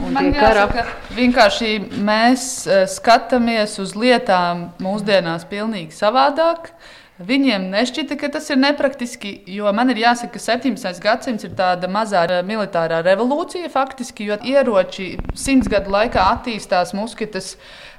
Un 0.02 0.16
Man 0.16 0.32
jāsaka, 0.34 0.86
vienkārši 1.14 1.76
mēs 2.02 2.46
eh, 2.66 2.82
skatāmies 2.90 3.76
uz 3.82 3.92
lietām 3.98 4.72
mūsdienās 4.82 5.46
pavisam 5.46 5.94
savādāk. 5.94 6.72
Viņiem 7.22 7.68
nešķita, 7.70 8.16
ka 8.18 8.28
tas 8.34 8.48
ir 8.50 8.58
nepraktiski, 8.58 9.30
jo 9.54 9.70
man 9.76 9.92
ir 9.92 10.00
jāsaka, 10.00 10.32
ka 10.34 10.40
17. 10.42 10.98
gadsimts 11.02 11.46
ir 11.46 11.52
tāda 11.58 11.86
mazā 11.90 12.24
eh, 12.26 12.40
militārā 12.46 12.98
revolūcija 13.06 13.68
faktiski, 13.70 14.26
jo 14.30 14.38
ieroči 14.42 15.12
simts 15.38 15.70
gadu 15.70 15.92
laikā 15.92 16.24
attīstās 16.32 16.94
musketes 16.96 17.52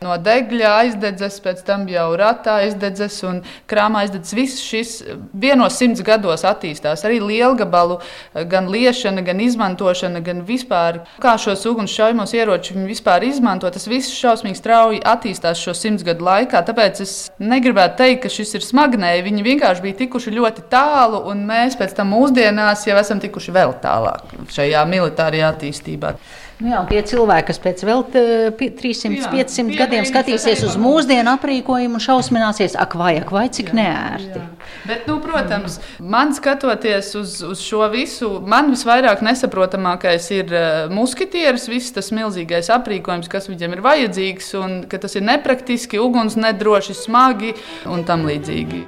no 0.03 0.17
degļa 0.19 0.71
aizdedzes, 0.81 1.37
pēc 1.45 1.61
tam 1.63 1.85
jau 1.87 2.09
ratā 2.19 2.57
aizdedzes 2.65 3.21
un 3.29 3.39
krāmā 3.69 4.01
aizdedzes. 4.03 4.35
Viss 4.35 4.65
šis 4.65 4.91
vienos 5.31 5.77
simts 5.79 6.03
gados 6.03 6.43
attīstās. 6.47 7.05
Arī 7.07 7.21
lielgabalu 7.23 8.01
eh, 8.01 8.43
gan 8.49 8.67
liešana, 8.73 9.23
gan 9.23 9.39
izmantošana, 9.45 10.23
gan 10.25 10.43
vispār 10.49 11.03
kā 11.23 11.37
šos 11.39 11.63
ugunsšaujamos 11.71 12.35
ieročus 12.35 12.75
viņi 12.75 12.91
vispār 12.91 13.23
izmanto. 13.29 13.71
Tas 13.71 13.87
viss 13.87 14.11
šausmīgi 14.17 14.59
strauji 14.59 15.03
attīstās 15.13 15.63
šo 15.63 15.77
simts 15.77 16.03
gadu 16.03 16.27
laikā. 16.27 16.65
Tāpēc 16.67 17.03
es 17.07 17.15
negribētu 17.39 18.01
teikt, 18.03 18.25
ka 18.25 18.33
šis 18.33 18.57
ir 18.59 18.67
smagnēji. 19.13 19.23
Viņi 19.23 19.43
vienkārši 19.43 19.83
bija 19.83 19.97
tikuši 19.97 20.33
ļoti 20.33 20.65
tālu, 20.69 21.21
un 21.29 21.45
mēs 21.45 21.77
pēc 21.77 21.93
tam 21.95 22.13
mūsdienās 22.13 22.87
jau 22.87 22.97
esam 22.97 23.19
tikuši 23.19 23.51
vēl 23.53 23.73
tālāk 23.81 24.23
šajā 24.49 24.85
militārajā 24.87 25.53
attīstībā. 25.53 26.15
Nu 26.61 26.69
jā, 26.69 26.81
tie 26.89 27.01
cilvēki, 27.09 27.47
kas 27.49 27.59
pēc 27.63 27.81
vēl 27.87 28.03
eh, 28.19 28.49
pi- 28.57 28.69
300, 28.77 29.15
Jā, 29.17 29.29
500 29.33 29.71
pie 29.71 29.77
gadiem 29.79 30.03
viņas 30.03 30.11
skatīsies 30.13 30.61
uz 30.67 30.75
mūsdienu 30.79 31.31
aprīkojumu 31.33 31.97
un 31.97 32.03
šausmināsies, 32.03 32.75
ak, 32.79 32.93
vai, 32.99 33.15
ak, 33.21 33.31
vai 33.33 33.47
cik 33.53 33.71
neērti. 33.75 34.43
Bet, 34.87 35.07
nu, 35.09 35.17
protams, 35.23 35.79
man 35.99 36.35
skatoties 36.37 37.13
uz, 37.19 37.39
uz 37.47 37.63
šo 37.63 37.87
visu, 37.93 38.29
man 38.47 38.69
visvairāk 38.73 39.23
nesaprotamākais 39.25 40.29
ir 40.35 40.53
uh, 40.53 40.69
muskatieris, 40.93 41.67
viss 41.71 41.95
tas 41.95 42.11
milzīgais 42.15 42.69
aprīkojums, 42.73 43.31
kas 43.31 43.49
viņam 43.51 43.75
ir 43.77 43.83
vajadzīgs, 43.85 44.53
un 44.61 44.77
ka 44.91 45.01
tas 45.03 45.17
ir 45.19 45.25
nepraktiski, 45.25 45.99
uguns 46.03 46.37
nedroši, 46.39 46.95
smagi 47.01 47.55
un 47.89 48.05
tam 48.07 48.27
līdzīgi. 48.29 48.85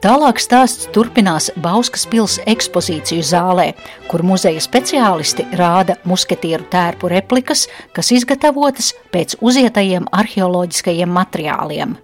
Tālāk 0.00 0.38
stāsts 0.40 0.86
turpinās 0.94 1.50
Bauskas 1.60 2.06
pilsētas 2.08 2.48
ekspozīciju 2.48 3.20
zālē, 3.20 3.66
kur 4.08 4.24
muzeja 4.24 4.62
speciālisti 4.64 5.44
rāda 5.60 5.98
musketieru 6.08 6.64
tērpu 6.72 7.10
replikas, 7.12 7.66
kas 7.92 8.08
izgatavotas 8.16 8.94
pēc 9.12 9.36
uzietajiem 9.44 10.08
arheoloģiskajiem 10.22 11.12
materiāliem. 11.20 11.98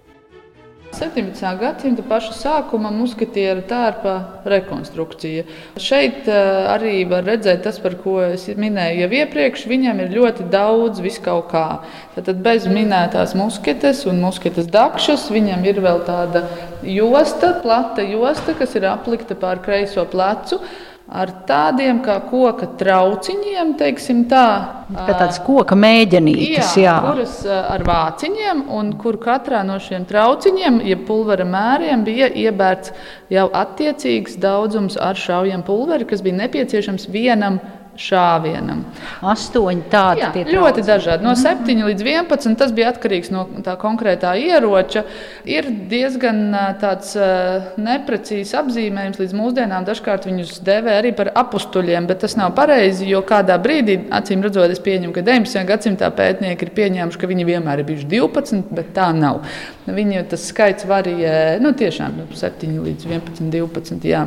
17. 0.97 1.59
gadsimta 1.59 2.01
paša 2.09 2.31
sākuma 2.33 2.89
muskatieru 2.89 3.61
tērpa 3.69 4.13
rekonstrukcija. 4.49 5.43
Šeit 5.77 6.25
eh, 6.25 6.69
arī 6.73 7.03
var 7.09 7.27
redzēt 7.27 7.61
tas, 7.67 7.77
par 7.83 7.99
ko 8.01 8.15
es 8.25 8.47
minēju 8.49 9.03
jau 9.03 9.09
iepriekš. 9.19 9.67
Viņam 9.69 10.01
ir 10.01 10.15
ļoti 10.15 10.47
daudz 10.49 11.03
viskaut 11.05 11.51
kā. 11.51 11.67
Tad 12.17 12.41
bez 12.41 12.65
minētās 12.71 13.35
musketes 13.37 14.07
un 14.09 14.23
musketes 14.25 14.71
dakšas 14.73 15.27
viņam 15.33 15.69
ir 15.69 15.83
vēl 15.85 16.01
tāda 16.07 16.47
josta, 16.81 17.53
plata 17.61 18.01
josta, 18.01 18.57
kas 18.57 18.73
ir 18.79 18.89
aplikta 18.89 19.37
pār 19.37 19.61
kreiso 19.61 20.07
plecu. 20.09 20.63
Ar 21.07 21.29
tādiem 21.47 22.01
kā 22.03 22.17
koka 22.27 22.67
trauciņiem, 22.75 23.69
teiksim 23.79 24.25
tā. 24.27 24.47
Kā 24.91 25.13
tāds 25.15 25.37
koka 25.39 25.75
mēģinītis, 25.79 26.73
jā. 26.81 26.83
Jā, 26.83 26.95
kuras 27.05 27.37
ar 27.47 27.85
vāciņiem, 27.87 28.65
un 28.75 28.89
kur 28.99 29.15
katrā 29.23 29.61
no 29.67 29.77
šiem 29.79 30.03
trauciņiem, 30.09 30.81
jeb 30.83 31.05
pulvera 31.07 31.47
mēriem, 31.47 32.03
bija 32.03 32.27
iebērts 32.27 32.91
jau 33.31 33.47
attiecīgs 33.55 34.35
daudzums 34.43 34.99
ar 34.99 35.15
šaujam 35.15 35.63
pulveri, 35.67 36.09
kas 36.11 36.23
bija 36.25 36.41
nepieciešams 36.43 37.07
vienam 37.15 37.61
šāvienam. 37.97 38.83
Astoņi 39.25 39.85
tādi 39.91 40.21
Jā, 40.21 40.29
tie 40.35 40.43
ļoti 40.53 40.83
dažādi. 40.85 41.25
No 41.25 41.33
7 41.37 41.81
līdz 41.89 42.05
11 42.05 42.57
tas 42.59 42.73
bija 42.75 42.91
atkarīgs 42.93 43.31
no 43.33 43.47
tā 43.65 43.73
konkrētā 43.81 44.35
ieroča. 44.37 45.03
Ir 45.49 45.69
diezgan 45.89 46.53
tāds 46.81 47.15
neprecīzs 47.81 48.53
apzīmējums 48.61 49.21
līdz 49.21 49.35
mūsdienām. 49.37 49.87
Dažkārt 49.87 50.27
viņus 50.29 50.59
dēvē 50.67 50.99
arī 51.01 51.13
par 51.17 51.31
apstuļiem, 51.41 52.07
bet 52.09 52.21
tas 52.25 52.37
nav 52.39 52.53
pareizi, 52.57 53.07
jo 53.09 53.23
kādā 53.25 53.57
brīdī, 53.61 53.99
acīm 54.13 54.45
redzot, 54.45 54.69
es 54.71 54.83
pieņemu, 54.83 55.15
ka 55.15 55.25
19. 55.25 55.65
gadsimtā 55.67 56.11
pētnieki 56.13 56.67
ir 56.67 56.73
pieņēmuši, 56.77 57.21
ka 57.21 57.31
viņi 57.33 57.49
vienmēr 57.49 57.81
ir 57.81 57.89
bijuši 57.89 58.09
12, 58.13 58.71
bet 58.77 58.93
tā 58.97 59.09
nav. 59.17 59.41
Viņu 59.87 60.23
tas 60.29 60.45
skaits 60.51 60.85
varijē 60.87 61.57
nu, 61.63 61.73
tiešām 61.77 62.21
no 62.21 62.29
7 62.35 62.79
līdz 62.85 63.09
11, 63.09 63.51
12. 63.53 64.07
Jā. 64.07 64.25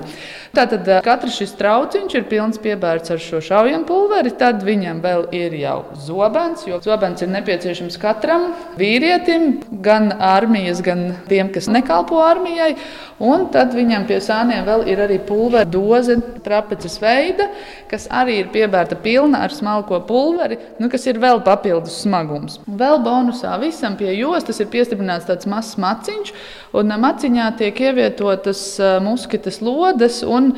Tātad 0.57 0.89
katrs 1.07 1.37
šis 1.39 1.53
trauciņš 1.61 2.17
ir 2.17 2.25
pilns 2.27 2.59
piebērts 2.59 3.13
ar 3.15 3.21
šo 3.23 3.39
šaujam 3.45 3.60
pulveri, 3.87 4.31
tad 4.39 4.63
viņam 4.63 5.01
vēl 5.03 5.27
ir 5.33 5.55
jau 5.61 5.85
zobens, 5.95 6.67
jo 6.67 6.81
zobens 6.83 7.23
ir 7.23 7.29
nepieciešams 7.29 7.99
katram 8.01 8.55
vīrietim, 8.79 9.63
gan 9.83 10.13
armijas, 10.19 10.81
gan 10.83 11.17
tiem, 11.29 11.53
kas 11.53 11.69
nekalpo 11.69 12.21
armijai. 12.23 12.77
Un 13.21 13.51
tad 13.53 13.75
viņam 13.77 14.07
pie 14.09 14.17
sāniem 14.25 14.65
vēl 14.65 14.87
ir 14.89 15.01
arī 15.05 15.19
pulvera 15.21 15.67
doze, 15.69 16.15
trapeces 16.41 16.95
veida, 17.03 17.51
kas 17.91 18.07
arī 18.09 18.39
ir 18.41 18.49
piebērta 18.49 18.97
pilna 18.97 19.43
ar 19.45 19.53
smalko 19.53 19.99
pulveri, 20.09 20.57
nu, 20.81 20.89
kas 20.89 21.05
ir 21.11 21.21
vēl 21.21 21.43
papildus 21.45 21.99
smagums. 22.01 22.57
Vēl 22.65 23.03
bonusā 23.05 23.59
visam 23.61 23.99
pie 24.01 24.15
jostas 24.15 24.63
ir 24.63 24.71
piestiprināts 24.73 25.29
tāds 25.29 25.49
mazs 25.51 25.77
maciņš, 25.81 26.33
un 26.81 26.97
maciņā 27.03 27.51
tiek 27.61 27.85
ievietotas 27.91 28.63
ā, 28.81 28.95
musketes 29.05 29.61
lodes 29.61 30.23
un 30.25 30.55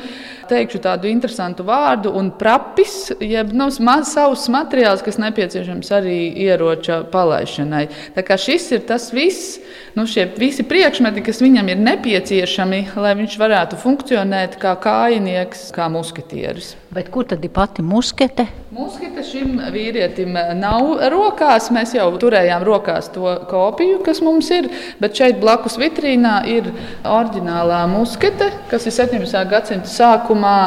teikšu 0.47 0.79
tādu 0.83 1.11
interesantu 1.11 1.65
vārdu, 1.67 2.13
un 2.15 2.31
prapis, 2.39 2.92
pacis, 2.93 3.11
jeb 3.19 3.53
nu, 3.53 3.69
savs 4.03 4.47
materiāls, 4.49 5.03
kas 5.03 5.17
nepieciešams 5.17 5.91
arī 5.91 6.33
ieroča 6.45 7.03
palaišanai. 7.11 7.87
Tā 8.15 8.23
kā 8.25 8.37
šis 8.37 8.71
ir 8.71 8.85
tas 8.87 9.11
viss, 9.13 9.59
nu, 9.95 10.05
šie 10.05 10.27
visi 10.37 10.63
priekšmeti, 10.63 11.23
kas 11.23 11.41
viņam 11.41 11.69
ir 11.69 11.81
nepieciešami, 11.81 12.85
lai 12.95 13.15
viņš 13.17 13.37
varētu 13.39 13.79
funkcionēt 13.81 14.57
kā 14.61 14.75
kājinieks, 14.81 15.71
kā 15.73 15.89
musketieris. 15.89 16.75
Bet 16.93 17.09
kur 17.09 17.25
tad 17.25 17.41
ir 17.41 17.49
pati 17.49 17.81
muskete? 17.81 18.45
Muskete 18.73 19.23
šim 19.25 19.55
vīrietim 19.73 20.35
nav 20.59 20.99
rokās. 21.09 21.71
Mēs 21.73 21.95
jau 21.97 22.05
turējām 22.21 22.61
rokās 22.65 23.09
to 23.13 23.31
kopiju, 23.49 23.99
kas 24.05 24.21
mums 24.21 24.51
ir. 24.53 24.67
Bet 25.01 25.17
šeit 25.17 25.39
blakus 25.41 25.79
vitrīnā 25.81 26.35
ir 26.53 26.69
oriģinālā 27.01 27.83
muskete, 27.89 28.51
kas 28.69 28.85
ir 28.89 28.93
17. 28.93 29.41
gadsimta 29.49 29.89
sākumā 29.89 30.57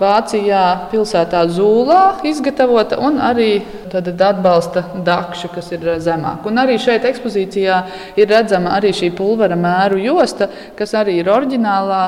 Vācijā, 0.00 0.64
pilsētā 0.90 1.44
Zūlā 1.76 2.22
izgatavota, 2.24 2.96
un 3.04 3.18
arī 3.20 3.60
atbalsta 3.92 4.82
dakša, 5.04 5.50
kas 5.52 5.68
ir 5.74 5.84
zemāk. 6.00 6.46
Un 6.48 6.60
arī 6.60 6.78
šeit 6.80 7.04
ekspozīcijā 7.04 7.76
ir 8.16 8.30
redzama 8.30 8.72
arī 8.76 8.92
šī 8.96 9.10
pulvera 9.16 9.58
mēru 9.60 10.00
josta, 10.00 10.48
kas 10.78 10.94
arī 10.96 11.18
ir 11.20 11.28
oriģinālā, 11.32 12.00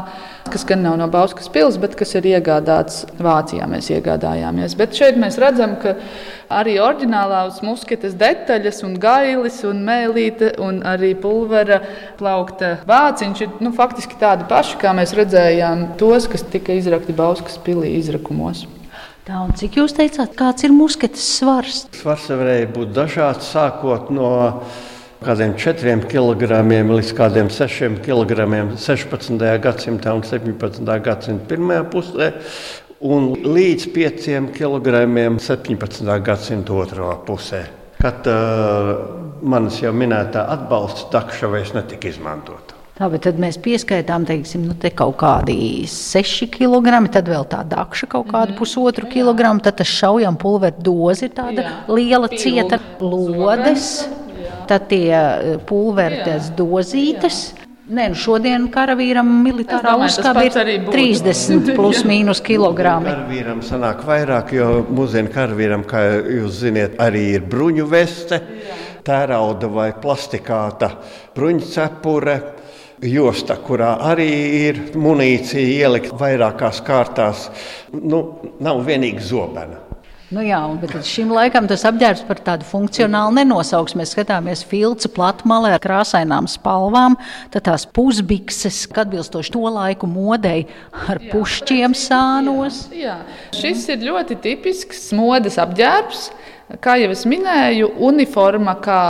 kas 0.48 0.64
gan 0.68 0.82
nav 0.86 0.96
no 1.00 1.08
Bauskas 1.12 1.50
pilsētas, 1.52 1.80
bet 1.82 1.96
kas 2.00 2.14
ir 2.16 2.30
iegādāts 2.30 3.04
Vācijā 3.20 3.68
mēs 3.68 3.90
iegādājāmies. 3.92 4.76
Bet 4.78 4.96
šeit 4.96 5.20
mēs 5.20 5.36
redzam, 5.40 5.76
ka 5.82 5.98
arī 6.48 6.78
oriģinālās 6.80 7.60
musketes 7.66 8.16
detaļas, 8.16 8.80
un 8.88 8.96
gailis, 9.02 9.60
un 9.68 9.84
mēlīte, 9.84 10.54
un 10.64 10.80
arī 10.88 11.12
pulvera 11.20 11.82
plaukta 12.20 12.78
vāciņš 12.88 13.44
ir 13.44 13.60
nu, 13.60 13.74
faktiski 13.76 14.16
tādi 14.20 14.48
paši, 14.48 14.80
kā 14.80 14.96
mēs 14.96 15.12
redzējām 15.18 15.90
tos, 16.00 16.30
kas 16.32 16.48
tika 16.48 16.76
izrakti 16.80 17.16
Bauskas 17.16 17.60
pilī 17.60 17.98
izrakumos. 18.00 18.64
Tā, 19.28 19.42
cik 19.60 19.74
jūs 19.76 19.92
teicāt, 19.92 20.30
kāds 20.38 20.64
ir 20.64 20.72
musketes 20.72 21.20
svars? 21.36 21.82
Svars 21.92 22.30
varēja 22.32 22.70
būt 22.72 22.94
dažāds, 22.96 23.50
sākot 23.52 24.08
no 24.08 24.30
kādiem 25.20 25.52
4 25.60 25.98
kg 26.08 26.62
līdz 26.88 27.10
kādiem 27.18 27.50
6 27.52 27.98
kg 28.06 28.46
16. 28.80 29.44
gadsimtā 29.66 30.14
un 30.16 30.24
17. 30.24 30.80
gadsimta 31.04 31.44
pirmajā 31.50 31.84
pusē 31.92 32.30
un 33.04 33.28
līdz 33.44 33.90
5 33.98 34.30
kg 34.56 34.96
17. 35.44 36.08
gadsimta 36.30 36.80
otrā 36.80 37.12
pusē. 37.28 37.66
Kad 38.00 38.32
uh, 38.32 38.94
manis 39.44 39.82
jau 39.84 39.92
minētā 39.92 40.48
atbalsta 40.56 41.12
takša 41.18 41.52
vairs 41.52 41.76
netika 41.76 42.08
izmantota. 42.08 42.77
Tā, 42.98 43.06
bet 43.12 43.22
tad 43.28 43.36
mēs 43.38 43.60
pieskaitām, 43.62 44.24
teiksim, 44.26 44.64
nu, 44.66 44.74
te 44.74 44.90
kaut 44.90 45.14
kādi 45.20 45.86
6 45.86 46.48
kg, 46.50 46.96
tad 47.14 47.30
vēl 47.30 47.46
tā 47.46 47.60
dakša 47.62 48.08
kaut 48.10 48.26
kādu 48.26 48.50
mm 48.50 48.54
-hmm. 48.54 48.58
pusotru 48.58 49.06
kilogramu, 49.06 49.60
tad 49.60 49.76
tas 49.78 49.86
šaujam 49.86 50.36
pulveru 50.36 50.82
dozi 50.82 51.24
ir 51.24 51.30
tāda 51.30 51.62
jā. 51.62 51.94
liela 51.94 52.28
cieta 52.28 52.78
lodes, 53.00 54.08
tad 54.66 54.88
tie 54.88 55.14
uh, 55.14 55.60
pulveru 55.66 56.16
dozītes. 56.56 57.54
Jā. 57.54 57.68
Nē, 57.88 58.10
nu 58.12 58.14
šodien 58.20 58.66
karavīram 58.68 59.28
militārā 59.44 59.94
uzskaba 60.04 60.42
ir 60.44 60.52
30 60.92 61.70
plus 61.78 62.02
mīnus 62.04 62.42
kilogrami. 62.44 63.08
Karavīram 63.08 63.62
sanāk 63.64 64.02
vairāk, 64.04 64.52
jo 64.52 64.84
mūsdienu 64.90 65.32
karavīram, 65.32 65.86
kā 65.88 66.02
jūs 66.20 66.58
ziniet, 66.66 66.98
arī 67.00 67.22
ir 67.38 67.46
bruņu 67.48 67.86
veste, 67.88 68.42
tērauda 69.08 69.70
vai 69.72 69.92
plastikāta 70.02 70.90
bruņu 71.36 71.70
cepure. 71.72 72.57
Josta, 73.04 73.54
kurā 73.62 73.92
arī 74.10 74.30
ir 74.68 74.80
munīcija 74.98 75.84
ielikt 75.84 76.14
vairākās 76.18 76.80
kārtās, 76.86 77.48
nu, 77.94 78.22
nav 78.58 78.82
vienīgi 78.86 79.22
zobena. 79.22 79.84
Nu 80.28 80.42
jā, 80.44 80.58
bet 80.76 80.92
šim 81.08 81.30
laikam 81.32 81.64
tas 81.70 81.86
apģērbs 81.88 82.26
par 82.28 82.40
tādu 82.44 82.66
funkcionālu 82.68 83.32
nenosauks. 83.38 83.94
Mēs 83.96 84.10
skatāmies 84.12 84.60
filcu 84.68 85.08
platmalē 85.14 85.70
ar 85.78 85.80
krāsainām 85.80 86.44
spalvām, 86.52 87.16
tad 87.54 87.64
tās 87.70 87.86
pusbikses, 87.96 88.82
kad 88.92 89.06
atbilstoši 89.06 89.54
to 89.54 89.62
laiku 89.72 90.10
modei 90.10 90.66
ar 91.08 91.22
pušķiem 91.30 91.96
sānos. 91.96 92.84
Jā, 92.92 93.22
šis 93.56 93.86
ir 93.94 94.04
ļoti 94.10 94.36
tipisks 94.44 95.06
modes 95.16 95.56
apģērbs. 95.64 96.28
Kā 96.68 96.98
jau 97.00 97.08
es 97.08 97.22
minēju, 97.24 97.86
uniforma 98.04 98.74
kā 98.84 99.00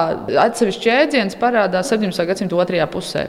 atsevišķs 0.45 0.85
jēdziens 0.87 1.35
parādās 1.41 1.88
17. 1.91 2.23
gadsimta 2.29 2.55
otrajā 2.55 2.85
pusē. 2.87 3.25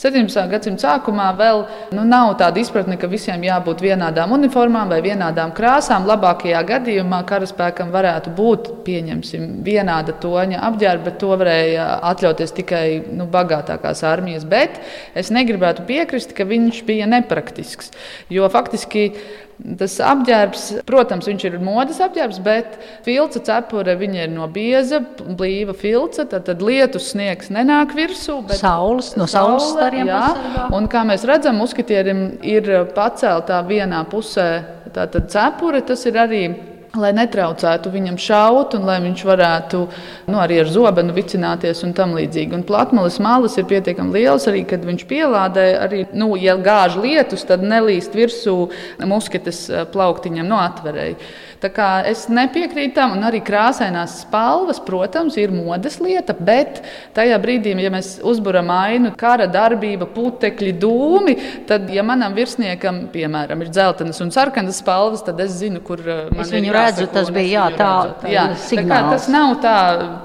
17. 0.00 0.46
gadsimta 0.48 0.86
sākumā 0.86 1.26
vēl 1.36 1.60
nu, 1.92 2.06
nav 2.08 2.32
tāda 2.40 2.62
izpratne, 2.62 2.96
ka 2.96 3.10
visiem 3.12 3.44
jābūt 3.44 3.84
vienādām 3.84 4.32
uniformām 4.38 4.88
vai 4.88 5.02
vienādām 5.04 5.52
krāsām. 5.52 6.08
Labākajā 6.08 6.62
gadījumā 6.70 7.20
karaspēkam 7.28 7.92
varētu 7.92 8.32
būt 8.38 8.72
vienāda 8.88 10.16
toņa 10.16 10.64
apģērba, 10.70 11.04
bet 11.10 11.20
to 11.20 11.36
varēja 11.44 11.90
atļauties 12.08 12.56
tikai 12.56 12.86
nu, 13.12 13.28
bagātākās 13.28 14.00
armijas. 14.08 14.48
Bet 14.48 14.80
es 15.12 15.28
negribētu 15.28 15.84
piekrist, 15.84 16.32
ka 16.32 16.48
viņš 16.48 16.80
bija 16.88 17.10
nepraktisks. 17.18 17.92
Jo 18.32 18.48
faktiski 18.48 19.10
Tas 19.78 19.94
apģērbs, 20.02 20.62
protams, 20.88 21.28
ir 21.46 21.56
modes 21.62 22.00
apģērbs, 22.02 22.40
bet 22.42 22.74
filca 23.06 23.38
cepure 23.46 23.94
ir 23.94 24.32
no 24.32 24.48
bieza, 24.50 24.98
blīva 25.38 25.76
filca. 25.78 26.26
Tad, 26.26 26.48
tad 26.48 26.62
lietus 26.64 27.12
sniegs 27.12 27.52
nenāk 27.54 27.94
virsū. 27.94 28.40
Saules, 28.58 29.12
no 29.20 29.28
saules 29.30 29.70
stariem. 29.70 30.10
Jā, 30.10 30.68
un 30.74 30.90
kā 30.90 31.04
mēs 31.06 31.26
redzam, 31.28 31.60
muskatierim 31.62 32.26
ir 32.42 32.70
paceltā 32.96 33.62
vienā 33.68 34.02
pusē 34.10 34.48
tātad 34.94 35.30
cepure. 35.30 35.84
Tas 35.86 36.02
ir 36.10 36.18
arī 36.18 36.44
lai 37.00 37.10
netraucētu 37.16 37.90
viņam 37.92 38.18
šaut, 38.20 38.74
un 38.78 38.86
lai 38.88 38.98
viņš 39.04 39.24
varētu 39.26 39.80
nu, 40.30 40.38
arī 40.40 40.60
ar 40.62 40.70
zobenu 40.70 41.14
vicināties 41.16 41.82
un 41.86 41.94
tam 41.96 42.14
līdzīgi. 42.16 42.54
Un 42.56 42.66
platmalas 42.66 43.18
malas 43.22 43.58
ir 43.58 43.68
pietiekami 43.70 44.14
lielas, 44.14 44.46
arī 44.50 44.64
kad 44.68 44.84
viņš 44.86 45.06
pielādē, 45.10 45.66
arī, 45.84 46.04
nu, 46.14 46.32
ja 46.40 46.56
gāž 46.60 46.98
lietus, 47.02 47.46
tad 47.48 47.64
nelīst 47.66 48.14
virsū 48.16 48.56
musketes 49.08 49.66
eh, 49.70 49.84
plauktiņam 49.90 50.48
no 50.50 50.60
atverēja. 50.62 51.18
Es 52.10 52.26
nepiekrītu 52.32 52.94
tam, 52.98 53.14
un 53.16 53.24
arī 53.26 53.40
krāsainās 53.44 54.20
spalvas, 54.24 54.80
protams, 54.84 55.38
ir 55.40 55.54
modes 55.54 56.00
lieta, 56.02 56.34
bet 56.34 56.82
tajā 57.16 57.38
brīdī, 57.42 57.74
ja 57.80 57.92
mēs 57.94 58.18
uzburam 58.24 58.70
ainu, 58.74 59.14
kara 59.18 59.46
darbība, 59.50 60.08
putekļi, 60.14 60.74
dūmi, 60.82 61.36
tad, 61.68 61.88
ja 61.94 62.04
manam 62.06 62.36
virsniekam, 62.36 63.04
piemēram, 63.14 63.64
ir 63.64 63.72
dzeltenas 63.72 64.20
un 64.24 64.32
sarkanas 64.34 64.82
spalvas, 64.82 65.24
tad 65.26 65.40
es 65.44 65.56
zinu, 65.60 65.82
kur 65.84 66.02
eh, 66.04 66.26
man 66.34 66.44
es 66.44 66.52
viņu 66.54 66.70
ir 66.70 66.78
redzu, 66.78 67.08
tas 67.14 67.32
bija 67.34 67.54
jā, 67.54 67.66
tā, 67.78 67.92
tā, 68.20 68.32
jā, 68.32 68.46
tā 68.54 68.86
kā, 68.88 69.00
tas 69.12 69.28
nav 69.32 69.56
tā 69.64 69.76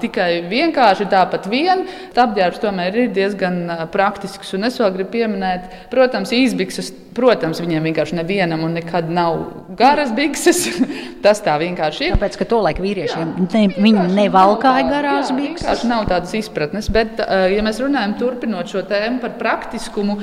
tikai 0.02 0.30
vienkārši 0.50 1.08
tāpat 1.10 1.48
vien. 1.50 1.86
Apģērbs 2.20 2.60
tomēr 2.62 2.96
ir 3.04 3.12
diezgan 3.16 3.62
praktisks. 3.92 4.52
Un 4.56 4.68
es 4.68 4.76
vēl 4.80 4.92
gribu 4.96 5.14
pieminēt, 5.16 5.70
protams, 5.92 6.34
īsbikses. 6.36 6.92
Protams, 7.10 7.58
viņiem 7.58 7.88
vienkārši 7.88 8.20
nevienam 8.20 8.62
un 8.62 8.76
nekad 8.78 9.08
nav 9.10 9.40
garas 9.78 10.12
bikses. 10.14 10.62
tas 11.30 11.42
tā 11.46 11.54
vienkārši 11.62 12.10
ir. 12.10 12.18
Tāpēc, 12.18 12.40
ka 12.42 12.48
to 12.50 12.60
laiku 12.66 12.84
vīriešiem 12.84 13.32
ne, 13.46 13.64
viņi 13.78 14.06
nevalkāja 14.18 14.84
garās 14.90 15.30
bikses. 15.30 15.62
Vienkārši 15.62 15.90
nav 15.92 16.06
tādas 16.10 16.34
izpratnes. 16.36 16.90
Bet, 16.92 17.22
ja 17.54 17.64
mēs 17.66 17.80
runājam 17.82 18.18
turpinot 18.20 18.70
šo 18.70 18.84
tēmu 18.90 19.22
par 19.22 19.38
praktiskumu, 19.40 20.18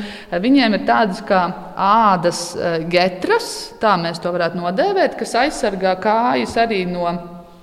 viņiem 0.48 0.78
ir 0.78 0.86
tādas 0.90 1.24
kā 1.28 1.46
ādas 1.88 2.52
getras, 2.92 3.52
tā 3.82 3.96
mēs 4.02 4.20
to 4.22 4.36
varētu 4.36 4.60
nodēvēt, 4.60 5.16
kas 5.20 5.38
aizsargā 5.46 5.96
kā 6.04 6.18
kājas 6.18 6.56
arī 6.60 6.84
no 6.90 7.06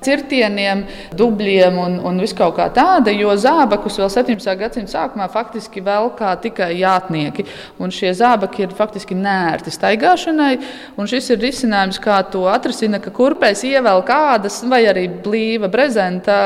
cirtieniem, 0.04 0.84
dubļiem 1.16 1.78
un, 1.80 1.98
un 2.04 2.20
viskaut 2.22 2.56
kā 2.58 2.68
tāda, 2.74 3.12
jo 3.14 3.32
zābakus 3.40 3.98
vēl 4.00 4.10
17. 4.12 4.56
gadsimta 4.60 4.94
sākumā 4.94 5.28
faktiski 5.32 5.82
vēl 5.84 6.10
kā 6.18 6.34
tikai 6.42 6.72
jātnieki. 6.78 7.46
Un 7.82 7.92
šie 7.94 8.12
zābaki 8.16 8.66
ir 8.66 8.74
faktiski 8.76 9.16
nērti 9.18 9.72
staigāšanai, 9.74 10.52
un 11.00 11.10
šis 11.10 11.32
ir 11.34 11.42
risinājums, 11.42 12.00
kā 12.02 12.20
to 12.30 12.44
atrisina, 12.50 13.00
ka 13.02 13.12
kurpēs 13.14 13.64
ievēl 13.68 14.04
kādas 14.06 14.60
vai 14.70 14.84
arī 14.90 15.06
blīva 15.24 15.70
brezenta 15.72 16.38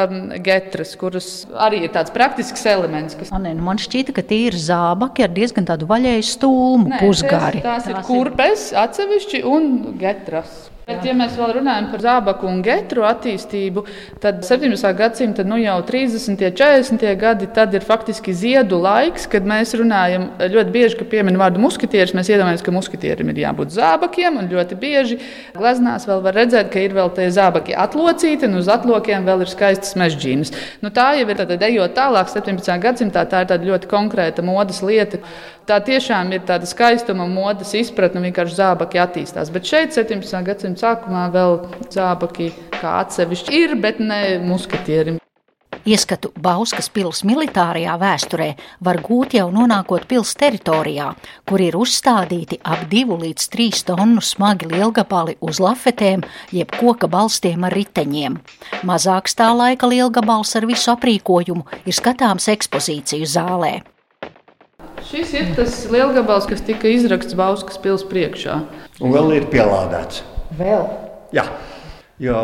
getras, 0.44 0.94
kuras 0.98 1.28
arī 1.58 1.84
ir 1.86 1.92
tāds 1.94 2.14
praktisks 2.14 2.64
elements. 2.70 3.18
Kas... 3.18 3.32
Anē, 3.34 3.54
nu 3.58 3.66
man 3.66 3.80
šķita, 3.82 4.14
ka 4.16 4.24
tie 4.26 4.44
ir 4.48 4.58
zābaki 4.58 5.26
ar 5.26 5.34
diezgan 5.34 5.68
tādu 5.68 5.88
vaļēju 5.90 6.26
stūmu 6.32 6.92
Nē, 6.92 7.02
pusgari. 7.02 7.62
Tās, 7.64 7.86
tās 7.86 7.92
ir 7.92 8.02
kurpes 8.08 8.68
atsevišķi 8.86 9.44
un 9.48 9.70
getras. 10.00 10.68
Bet, 10.88 11.02
ja 11.04 11.12
mēs 11.12 11.34
vēl 11.36 11.50
runājam 11.58 11.90
par 11.92 12.00
zābaku 12.00 12.46
un 12.48 12.62
getru 12.64 13.02
attīstību, 13.04 13.82
tad 14.22 14.38
17. 14.46 14.86
gadsimta 14.96 15.44
nu 15.44 15.58
jau 15.60 15.74
30. 15.84 16.30
un 16.32 16.38
40. 16.56 17.02
gadi 17.20 17.76
ir 17.76 17.84
faktiski 17.84 18.32
ziedu 18.32 18.78
laiks, 18.80 19.26
kad 19.28 19.44
mēs 19.44 19.74
runājam 19.76 20.24
ļoti 20.40 20.72
bieži, 20.72 20.96
ka 20.96 21.04
piemin 21.10 21.36
vārdu 21.36 21.60
muskatieris. 21.60 22.14
Mēs 22.16 22.30
iedomājamies, 22.32 22.64
ka 22.64 22.72
muskatierim 22.72 23.34
ir 23.34 23.42
jābūt 23.42 23.74
zābakiem, 23.76 24.40
un 24.40 24.48
ļoti 24.48 24.78
bieži 24.80 25.20
gleznās 25.58 26.08
vēl 26.08 26.24
var 26.24 26.40
redzēt, 26.40 26.72
ka 26.72 26.80
ir 26.80 26.96
vēl 26.96 27.12
tie 27.20 27.28
zābaki 27.36 27.76
atlocīti, 27.76 28.48
un 28.48 28.62
uz 28.62 28.72
atlokiem 28.72 29.28
vēl 29.28 29.44
ir 29.44 29.52
skaistas 29.52 29.92
mežģīnas. 30.00 30.54
Nu, 30.80 30.88
tā 30.88 31.10
jau 31.20 31.28
ir, 31.28 31.36
tad 31.36 31.68
ejot 31.68 31.98
tālāk, 32.00 32.32
17. 32.32 32.80
gadsimtā, 32.88 33.28
tā 33.28 33.44
ir 33.44 33.70
ļoti 33.74 33.92
konkrēta 33.92 34.46
modes 34.46 34.80
lieta. 34.80 35.20
Tā 35.68 35.76
tiešām 35.84 36.30
ir 36.32 36.46
tāda 36.48 36.64
skaistuma, 36.64 37.26
modes 37.28 37.74
izpratne, 37.76 38.22
vienkārši 38.24 38.56
zābaki 38.56 39.02
attīstās. 39.02 39.50
Bet 39.52 39.68
šeit, 39.68 39.92
17. 39.92 40.38
gadsimta 40.46 40.77
sākumā 40.78 41.28
vēl 41.34 41.60
zābaki 41.92 42.52
kā 42.78 43.00
atsevišķi 43.04 43.64
ir, 43.64 43.78
bet 43.82 44.02
ne 44.02 44.38
muskatierim. 44.44 45.18
Ieskatu 45.88 46.28
Bauskas 46.36 46.90
pils 46.92 47.22
militārajā 47.24 47.94
vēsturē 48.00 48.48
var 48.84 48.98
gūt 49.04 49.36
jau 49.38 49.46
nonākot 49.54 50.04
pils 50.10 50.34
teritorijā, 50.36 51.06
kur 51.48 51.62
ir 51.64 51.78
uzstādīti 51.78 52.58
ap 52.60 52.82
2 52.90 53.16
līdz 53.22 53.48
3 53.54 53.84
tonu 53.88 54.24
smagi 54.24 54.68
lielgabali 54.68 55.38
uz 55.40 55.60
lafetēm, 55.64 56.26
jeb 56.52 56.74
koka 56.76 57.08
balstiem 57.08 57.64
ar 57.64 57.76
riteņiem. 57.78 58.36
Mazāks 58.84 59.38
tā 59.38 59.48
laika 59.56 59.88
lielgabals 59.88 60.56
ar 60.60 60.68
visu 60.68 60.92
aprīkojumu 60.92 61.64
ir 61.86 61.96
skatāms 61.96 62.50
ekspozīciju 62.52 63.28
zālē. 63.38 63.78
Šis 65.08 65.30
ir 65.40 65.54
tas 65.56 65.86
lielgabals, 65.88 66.48
kas 66.50 66.60
tika 66.68 66.90
izraksts 66.90 67.38
Bauskas 67.38 67.80
pils 67.80 68.04
priekšā. 68.04 68.60
Un 69.00 69.14
vēl 69.14 69.38
ir 69.38 69.48
pielādēts. 69.48 70.26
Vēl? 70.56 70.86
Jā. 71.36 71.44
Jo, 72.18 72.38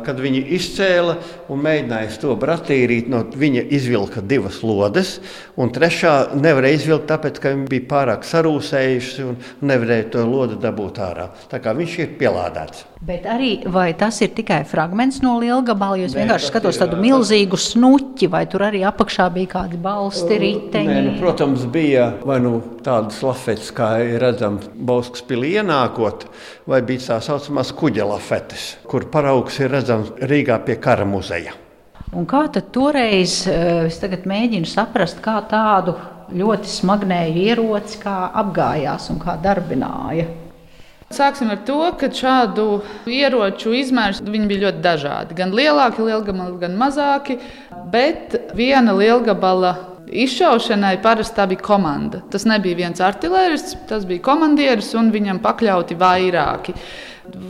kad 0.00 0.16
viņi 0.16 0.40
izcēla 0.56 1.18
un 1.52 1.60
mēģināja 1.60 2.14
to 2.22 2.32
bratīrīt, 2.40 3.10
no 3.12 3.20
viņa 3.28 3.66
izvilka 3.76 4.22
divas 4.24 4.62
lodes, 4.64 5.18
un 5.60 5.68
trešā 5.76 6.14
nevarēja 6.40 6.78
izvilkt, 6.78 7.10
tāpēc, 7.10 7.42
ka 7.42 7.52
viņi 7.52 7.68
bija 7.68 7.88
pārāk 7.90 8.24
sarūsējuši 8.24 9.26
un 9.28 9.36
nevarēja 9.68 10.08
to 10.16 10.24
lodi 10.24 10.56
dabūt 10.62 11.02
ārā. 11.04 11.28
Tā 11.52 11.60
kā 11.60 11.76
viņš 11.76 11.98
ir 12.00 12.16
pielādēts. 12.22 12.89
Bet 13.00 13.24
arī 13.24 13.62
tas 13.96 14.18
ir 14.20 14.34
tikai 14.36 14.58
fragments 14.68 15.22
no 15.24 15.38
lielgabala, 15.40 15.96
jo 15.96 16.04
es 16.04 16.12
Nē, 16.12 16.26
vienkārši 16.26 16.48
skatos 16.50 16.76
ir, 16.76 16.82
tādu 16.82 16.98
milzīgu 17.00 17.56
snuķi, 17.56 18.26
vai 18.28 18.42
tur 18.52 18.66
arī 18.66 18.82
apakšā 18.84 19.30
bija 19.32 19.48
kādi 19.54 19.80
balsti, 19.80 20.36
riteņi. 20.42 20.90
Nē, 20.90 21.04
nu, 21.06 21.14
protams, 21.16 21.64
bija 21.72 22.10
vai 22.28 22.36
nu 22.44 22.58
tādas 22.84 23.22
lafetes, 23.24 23.70
kā 23.72 23.88
redzams 24.20 24.68
Bauskas 24.76 25.24
pilī 25.24 25.54
ienākot, 25.62 26.26
vai 26.68 26.82
bija 26.84 27.06
tā 27.06 27.18
saucamās 27.24 27.72
kuģa 27.80 28.04
lafetes, 28.10 28.66
kur 28.84 29.08
paraugs 29.08 29.56
ir 29.64 29.72
redzams 29.72 30.12
Rīgā 30.20 30.60
pie 30.68 30.76
kara 30.84 31.08
muzeja. 31.08 31.56
Un 32.12 32.28
kā 32.28 32.44
tad 32.52 32.68
toreiz, 32.74 33.46
es 33.48 33.96
tagad 34.02 34.28
mēģinu 34.28 34.68
saprast, 34.68 35.24
kā 35.24 35.38
tādu 35.48 35.96
ļoti 36.36 36.68
smagnēju 36.68 37.48
ieroci 37.48 38.04
kā 38.04 38.18
apgājās 38.44 39.08
un 39.14 39.24
kā 39.24 39.40
darbināja? 39.40 40.28
Sāksim 41.10 41.48
ar 41.50 41.58
to, 41.66 41.76
ka 41.98 42.06
šādu 42.14 42.64
ieroču 43.10 43.72
izmērs 43.74 44.20
bija 44.22 44.60
ļoti 44.60 44.82
dažādi. 44.84 45.34
Gan 45.40 45.50
lielāki, 45.58 46.04
lielgabali, 46.06 46.54
gan 46.60 46.76
mazāki. 46.78 47.40
Bet 47.90 48.36
viena 48.54 48.94
lielgabala 48.94 49.72
izšaušanai 50.06 51.00
parasti 51.02 51.34
tā 51.34 51.48
bija 51.50 51.64
komanda. 51.66 52.22
Tas 52.30 52.46
nebija 52.46 52.78
viens 52.78 53.02
artilērists, 53.02 53.74
tas 53.90 54.06
bija 54.06 54.22
komandieris 54.30 54.92
un 55.02 55.10
viņam 55.10 55.42
pakļauti 55.42 55.98
vairāki. 55.98 56.78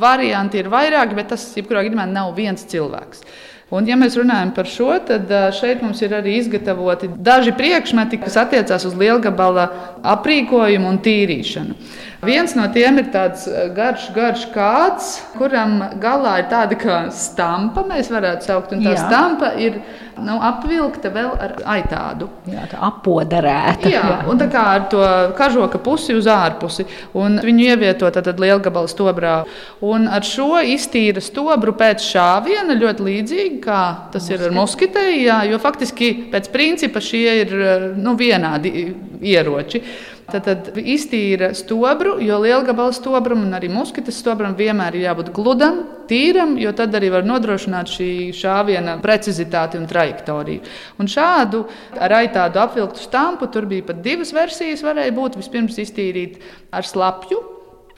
Varianti 0.01 0.64
ir 0.64 0.73
vairāki, 0.73 1.20
bet 1.20 1.29
tas 1.35 1.44
jebkurā 1.53 1.85
gadījumā 1.85 2.09
nav 2.09 2.33
viens 2.40 2.64
cilvēks. 2.64 3.25
Un, 3.70 3.87
ja 3.87 3.94
mēs 3.94 4.16
runājam 4.18 4.51
par 4.57 4.66
šo, 4.66 4.88
tad 5.07 5.29
šeit 5.55 5.85
mums 5.85 6.01
ir 6.03 6.16
arī 6.16 6.40
izgatavoti 6.40 7.12
daži 7.29 7.53
priekšmeti, 7.55 8.18
kas 8.25 8.40
attiecās 8.40 8.88
uz 8.88 8.96
lielgabala 8.99 9.68
aprīkojumu 10.16 10.90
un 10.90 10.99
tīrīšanu. 11.05 11.77
Viens 12.20 12.52
no 12.52 12.66
tiem 12.68 12.98
ir 13.00 13.06
tāds 13.14 13.46
ā, 13.48 13.70
garš, 13.72 14.11
garš 14.12 14.42
kāds, 14.52 15.06
kuram 15.38 15.78
galā 16.02 16.35
ir 16.42 16.50
tāda 16.50 16.76
kā 16.76 16.98
stampa, 17.16 17.80
mēs 17.88 18.11
varētu 18.12 18.44
saukt, 18.44 18.74
un 18.76 18.85
tā 18.85 18.92
Jā. 18.92 19.06
stampa 19.06 19.54
ir 19.56 19.78
nu, 20.20 20.35
apvilkta 20.44 21.09
vēl 21.14 21.30
ar 21.40 21.54
aitādu. 21.78 22.28
Jā, 22.50 22.66
tā 22.68 22.83
apodarēta. 22.90 23.88
Jā, 23.88 24.02
un 24.28 24.40
tā 24.42 24.50
kā 24.52 24.66
ar 24.74 24.85
to 24.92 25.00
kažoka 25.38 25.80
pusi 25.80 26.12
uz 26.18 26.28
ārpusi. 26.28 26.85
Un 27.16 27.40
viņu 27.40 27.70
ievieto 27.72 28.12
tad 28.12 28.28
lielgabala 28.37 28.92
stobrā. 28.92 29.35
Un 29.80 30.04
ar 30.12 30.26
šo 30.26 30.61
iztīra 30.61 31.24
stobru 31.24 31.72
pēc 31.78 32.04
šāviena 32.04 32.76
ļoti 32.76 33.09
līdzīgi, 33.09 33.59
kā 33.64 33.83
tas 34.12 34.28
ir 34.28 34.44
ar 34.50 34.56
muskitei. 34.61 35.22
Jā, 35.24 35.40
jo 35.48 35.61
faktiski 35.62 36.12
pēc 36.33 36.52
principa 36.52 37.00
šie 37.00 37.26
ir 37.46 37.59
nu, 37.96 38.12
vienādi 38.20 38.90
ieroči. 39.24 39.87
Tad, 40.30 40.46
tad 40.46 40.78
iztīra 40.78 41.50
stobru, 41.58 42.16
jo 42.22 42.38
lielgabala 42.42 42.94
stobram 42.94 43.42
un 43.44 43.56
arī 43.56 43.70
muskites 43.72 44.18
stobram 44.22 44.54
vienmēr 44.58 44.96
ir 44.96 45.06
jābūt 45.08 45.32
gludam, 45.36 45.82
tīram, 46.10 46.56
jo 46.60 46.72
tad 46.76 46.94
arī 46.98 47.10
var 47.12 47.26
nodrošināt 47.26 47.90
šī 47.90 48.10
šāviena 48.36 48.96
precizitāti 49.02 49.78
un 49.80 49.86
trajektoriju. 49.90 50.64
Un 51.02 51.10
šādu 51.10 51.64
ar 51.98 52.16
aitādu 52.20 52.62
apvilktu 52.62 53.02
stampu 53.02 53.50
tur 53.52 53.68
bija 53.70 53.90
pat 53.90 54.02
divas 54.04 54.34
versijas. 54.36 54.84
Varēja 54.86 55.14
būt 55.16 55.38
vispirms 55.40 55.78
iztīrīt 55.82 56.40
ar 56.74 56.86
slapju, 56.86 57.40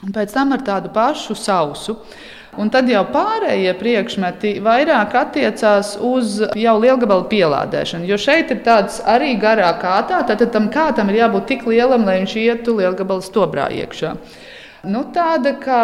un 0.03 0.15
pēc 0.15 0.33
tam 0.35 0.55
ar 0.55 0.65
tādu 0.65 0.93
pašu 0.93 1.37
sausu. 1.39 1.97
Un 2.61 2.69
tad 2.73 2.89
jau 2.89 3.01
pārējie 3.09 3.71
priekšmeti 3.79 4.53
vairāk 4.63 5.15
attiecās 5.17 5.95
uz 6.05 6.35
jau 6.59 6.73
lielgabalu 6.81 7.25
pielādēšanu. 7.31 8.05
Jo 8.05 8.19
šeit 8.21 8.53
ir 8.53 8.61
tāds 8.65 8.99
arī 9.09 9.33
garā 9.41 9.71
kātā, 9.81 10.21
tad 10.29 10.43
tam 10.53 10.69
kātam 10.73 11.09
ir 11.09 11.23
jābūt 11.23 11.47
tik 11.49 11.65
lielam, 11.69 12.05
lai 12.05 12.19
viņš 12.21 12.35
ietu 12.43 12.77
lielgabalu 12.77 13.25
stobrā 13.25 13.71
iekšā. 13.73 14.13
Nu, 14.83 15.05
tāda 15.15 15.55
kā 15.63 15.83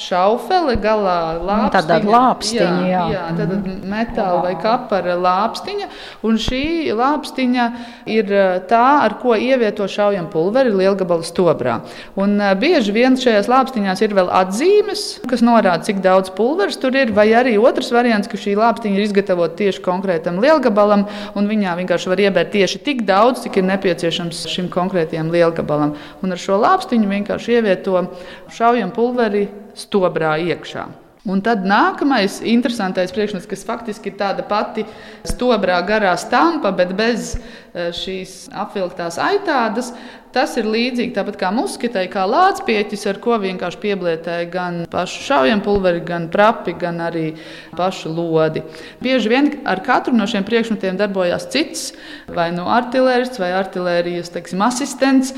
šaufele 0.00 0.74
galā, 0.80 1.38
lāpstiņa. 1.38 1.70
tāda 1.74 1.98
lāpstiņa, 2.10 2.86
jā. 2.88 2.88
jā. 2.90 3.04
jā 3.14 3.24
tāda 3.38 3.58
metāla 3.90 4.40
vai 4.44 4.54
kapara 4.60 5.16
lāpstiņa. 5.20 5.88
Un 6.26 6.38
šī 6.40 6.64
lāpstiņa 6.96 7.66
ir 8.10 8.32
eh, 8.34 8.58
tā, 8.70 8.84
ar 9.04 9.16
ko 9.22 9.36
ievieto 9.38 9.86
šaujam 9.90 10.28
pulveri 10.32 10.74
lielgabala 10.74 11.26
stobrā. 11.26 11.78
Un 12.20 12.36
eh, 12.40 12.52
bieži 12.58 12.94
vien 12.96 13.18
šajās 13.20 13.50
lāpstiņās 13.50 14.04
ir 14.04 14.16
vēl 14.18 14.30
atzīmes, 14.42 15.04
kas 15.30 15.44
norāda, 15.46 15.84
cik 15.86 16.02
daudz 16.04 16.32
pulveris 16.36 16.78
tur 16.80 16.96
ir. 16.98 17.14
Vai 17.14 17.28
arī 17.36 17.56
otrs 17.60 17.92
variants, 17.94 18.30
ka 18.30 18.40
šī 18.40 18.56
lāpstiņa 18.58 18.98
ir 18.98 19.08
izgatavota 19.08 19.58
tieši 19.62 19.84
konkrētam 19.84 20.40
lielgabalam, 20.42 21.06
un 21.38 21.50
viņā 21.50 21.76
vienkārši 21.82 22.12
var 22.12 22.24
iebērt 22.26 22.54
tieši 22.54 22.82
tik 22.84 23.04
daudz, 23.08 23.44
cik 23.46 23.60
ir 23.60 23.68
nepieciešams 23.70 24.46
šim 24.50 24.70
konkrētajam 24.72 25.30
lielgabalam. 25.34 25.94
Un 26.22 26.34
ar 26.34 26.40
šo 26.40 26.58
lāpstiņu 26.62 27.10
vienkārši 27.10 27.58
ievieto 27.58 28.06
šaujam 28.54 28.92
pulveri 28.94 29.46
stobrā 29.78 30.36
iekšā. 30.50 30.86
Un 31.24 31.40
tad 31.40 31.62
nākamais 31.64 32.42
interesantais 32.44 33.12
priekšmets, 33.16 33.46
kas 33.48 33.62
faktiski 33.64 34.10
ir 34.10 34.16
tāda 34.18 34.42
pati 34.44 34.82
stobrā 35.24 35.78
garā 35.88 36.10
stampa, 36.20 36.68
bet 36.76 36.90
bez 36.98 37.30
eh, 37.38 37.86
šīs 37.96 38.50
apvilktās 38.52 39.16
aitādas, 39.16 39.88
tas 40.36 40.52
ir 40.60 40.68
līdzīgi 40.68 41.14
tāpat 41.16 41.38
kā 41.40 41.48
muskitei, 41.54 42.10
kā 42.12 42.26
lācpieķis, 42.28 43.06
ar 43.08 43.20
ko 43.24 43.38
vienkārši 43.40 43.80
pieblietēja 43.80 44.50
gan 44.52 44.76
pašu 44.92 45.22
šaujampulveri, 45.30 46.02
gan 46.04 46.26
prapi, 46.28 46.74
gan 46.76 47.00
arī 47.06 47.30
pašu 47.78 48.12
lodi. 48.12 48.60
Bieži 49.00 49.32
vien 49.32 49.48
ar 49.64 49.80
katru 49.86 50.12
no 50.12 50.26
šiem 50.28 50.44
priekšmetiem 50.44 50.98
darbojās 51.00 51.48
cits, 51.54 51.86
vai 52.28 52.50
no 52.52 52.68
artilērists 52.74 53.40
vai 53.40 53.54
artilērijas 53.62 54.28
teiksim, 54.36 54.60
asistents. 54.68 55.32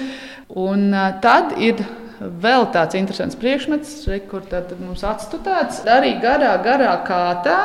Un 0.51 0.91
eh, 0.91 1.15
tad 1.23 1.55
ir 1.63 1.87
vēl 2.21 2.69
tāds 2.75 2.97
interesants 2.99 3.39
priekšmets, 3.39 4.05
kur 4.31 4.45
mums 4.81 5.05
atstutēts 5.07 5.85
arī 5.91 6.17
garā, 6.23 6.57
garā 6.65 6.95
kātā. 7.07 7.59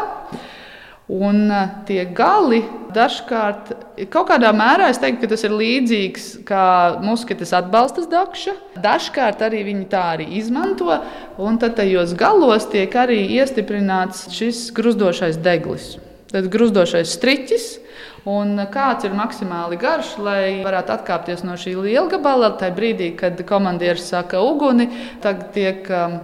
Un 1.11 1.49
eh, 1.51 1.71
tie 1.83 2.05
gali 2.15 2.61
dažkārt, 2.95 3.73
kaut 4.13 4.29
kādā 4.29 4.53
mērā 4.55 4.87
es 4.93 4.99
teiktu, 5.01 5.25
ka 5.25 5.29
tas 5.33 5.43
ir 5.43 5.55
līdzīgs 5.59 6.27
kā 6.47 6.65
muskuļus 7.03 7.51
atbalstas 7.57 8.07
dakša. 8.11 8.53
Dažkārt 8.79 9.43
arī 9.43 9.65
viņi 9.67 9.89
tā 9.91 10.05
arī 10.13 10.29
izmanto, 10.39 10.87
un 11.35 11.59
tad 11.59 11.75
tajos 11.81 12.15
galos 12.15 12.69
tiek 12.71 12.95
arī 12.95 13.25
iestiprināts 13.41 14.29
šis 14.31 14.69
gruzdošais 14.77 15.41
deglis. 15.43 15.97
Tad 16.31 16.47
gruzdošais 16.47 17.11
striķis, 17.17 17.67
Un 18.29 18.53
kāds 18.69 19.07
ir 19.07 19.15
maksimāli 19.17 19.79
garš, 19.81 20.13
lai 20.21 20.61
varētu 20.61 20.93
atkāpties 20.93 21.41
no 21.41 21.55
šī 21.57 21.73
lielgabala? 21.79 22.51
Tajā 22.59 22.75
brīdī, 22.77 23.07
kad 23.17 23.41
komandieris 23.49 24.11
saka 24.11 24.43
uguni, 24.45 24.91
tad 25.23 25.47
tiek 25.55 25.89
um, 25.89 26.19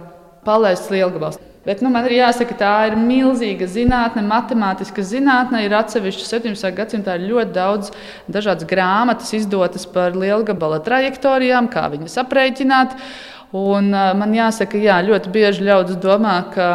palaists 0.46 0.92
lielgabals. 0.94 1.40
Bet 1.66 1.82
nu, 1.82 1.90
man 1.90 2.06
ir 2.06 2.14
jāsaka, 2.20 2.54
tā 2.56 2.74
ir 2.88 2.94
milzīga 2.96 3.66
zinātne, 3.68 4.22
matemātiska 4.24 5.02
zinātne. 5.04 5.64
Ir 5.66 5.74
atsevišķi 5.76 6.28
17. 6.30 6.70
gadsimtā 6.76 7.18
ļoti 7.20 7.52
daudz 7.56 7.90
dažādas 8.30 8.68
grāmatas 8.70 9.34
izdotas 9.36 9.84
par 9.90 10.14
lielgabala 10.16 10.78
trajektorijām, 10.86 11.66
kā 11.74 11.82
viņas 11.92 12.14
aprēķināt. 12.22 12.94
Un, 13.56 13.86
man 13.88 14.32
jāsaka, 14.36 14.76
jā, 14.76 14.98
ļoti 15.06 15.30
bieži 15.32 15.64
ļaudis 15.64 15.96
domā, 16.02 16.34
ka 16.52 16.66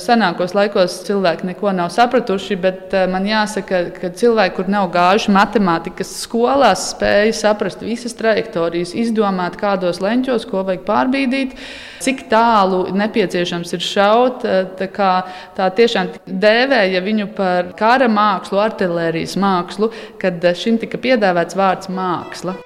senākos 0.00 0.54
laikos 0.56 1.02
cilvēki 1.04 1.50
neko 1.50 1.74
nav 1.76 1.90
sapratuši, 1.92 2.56
bet 2.62 2.96
man 3.12 3.28
jāsaka, 3.28 3.82
ka 3.98 4.08
cilvēki, 4.08 4.54
kur 4.56 4.72
nav 4.72 4.88
gājuši 4.94 5.34
matemātikas 5.36 6.14
skolās, 6.22 6.86
spēja 6.94 7.36
saprast 7.36 7.84
visas 7.84 8.16
trajektorijas, 8.16 8.96
izdomāt, 8.96 9.60
kādos 9.60 10.00
leņķos, 10.00 10.48
ko 10.48 10.64
vajag 10.64 10.88
pārbīdīt, 10.88 11.58
cik 12.00 12.24
tālu 12.32 12.86
nepieciešams 12.96 13.76
ir 13.76 13.84
šaut. 13.84 14.48
Tā, 14.80 14.92
kā, 14.96 15.12
tā 15.60 15.68
tiešām 15.76 16.14
dēvēja 16.24 17.04
viņu 17.04 17.34
par 17.36 17.74
kara 17.76 18.08
mākslu, 18.08 18.64
artērijas 18.64 19.36
mākslu, 19.36 19.92
kad 20.24 20.40
šim 20.56 20.80
tika 20.80 21.04
piedāvāts 21.04 21.60
vārds 21.60 21.92
māksla. 21.92 22.56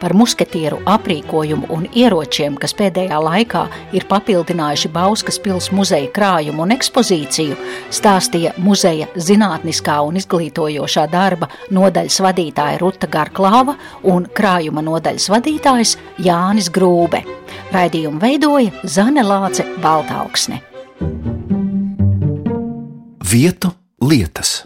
Par 0.00 0.14
musketieru 0.16 0.80
aprīkojumu 0.88 1.68
un 1.74 1.86
ieročiem, 1.96 2.56
kas 2.60 2.74
pēdējā 2.78 3.18
laikā 3.22 3.64
ir 3.96 4.06
papildinājuši 4.10 4.90
Bauskas 4.94 5.40
pils 5.42 5.70
muzeja 5.74 6.10
krājumu 6.14 6.64
un 6.64 6.74
ekspozīciju, 6.76 7.56
stāstīja 7.94 8.54
muzeja 8.62 9.08
zinātniskā 9.16 9.98
un 10.06 10.20
izglītojošā 10.20 11.08
darba 11.12 11.50
nodaļas 11.74 12.20
vadītāja 12.24 12.80
Ruta 12.82 13.10
Garklāva 13.10 13.76
un 14.06 14.28
krājuma 14.34 14.84
nodaļas 14.86 15.28
vadītājs 15.34 15.96
Jānis 16.24 16.70
Grūbe. 16.74 17.24
Raidījumu 17.74 18.22
veidoja 18.22 18.88
Zane 18.88 19.24
Lāce 19.26 19.66
Baltāksne. 19.82 20.62
Vietu 23.28 23.74
lietas. 24.00 24.62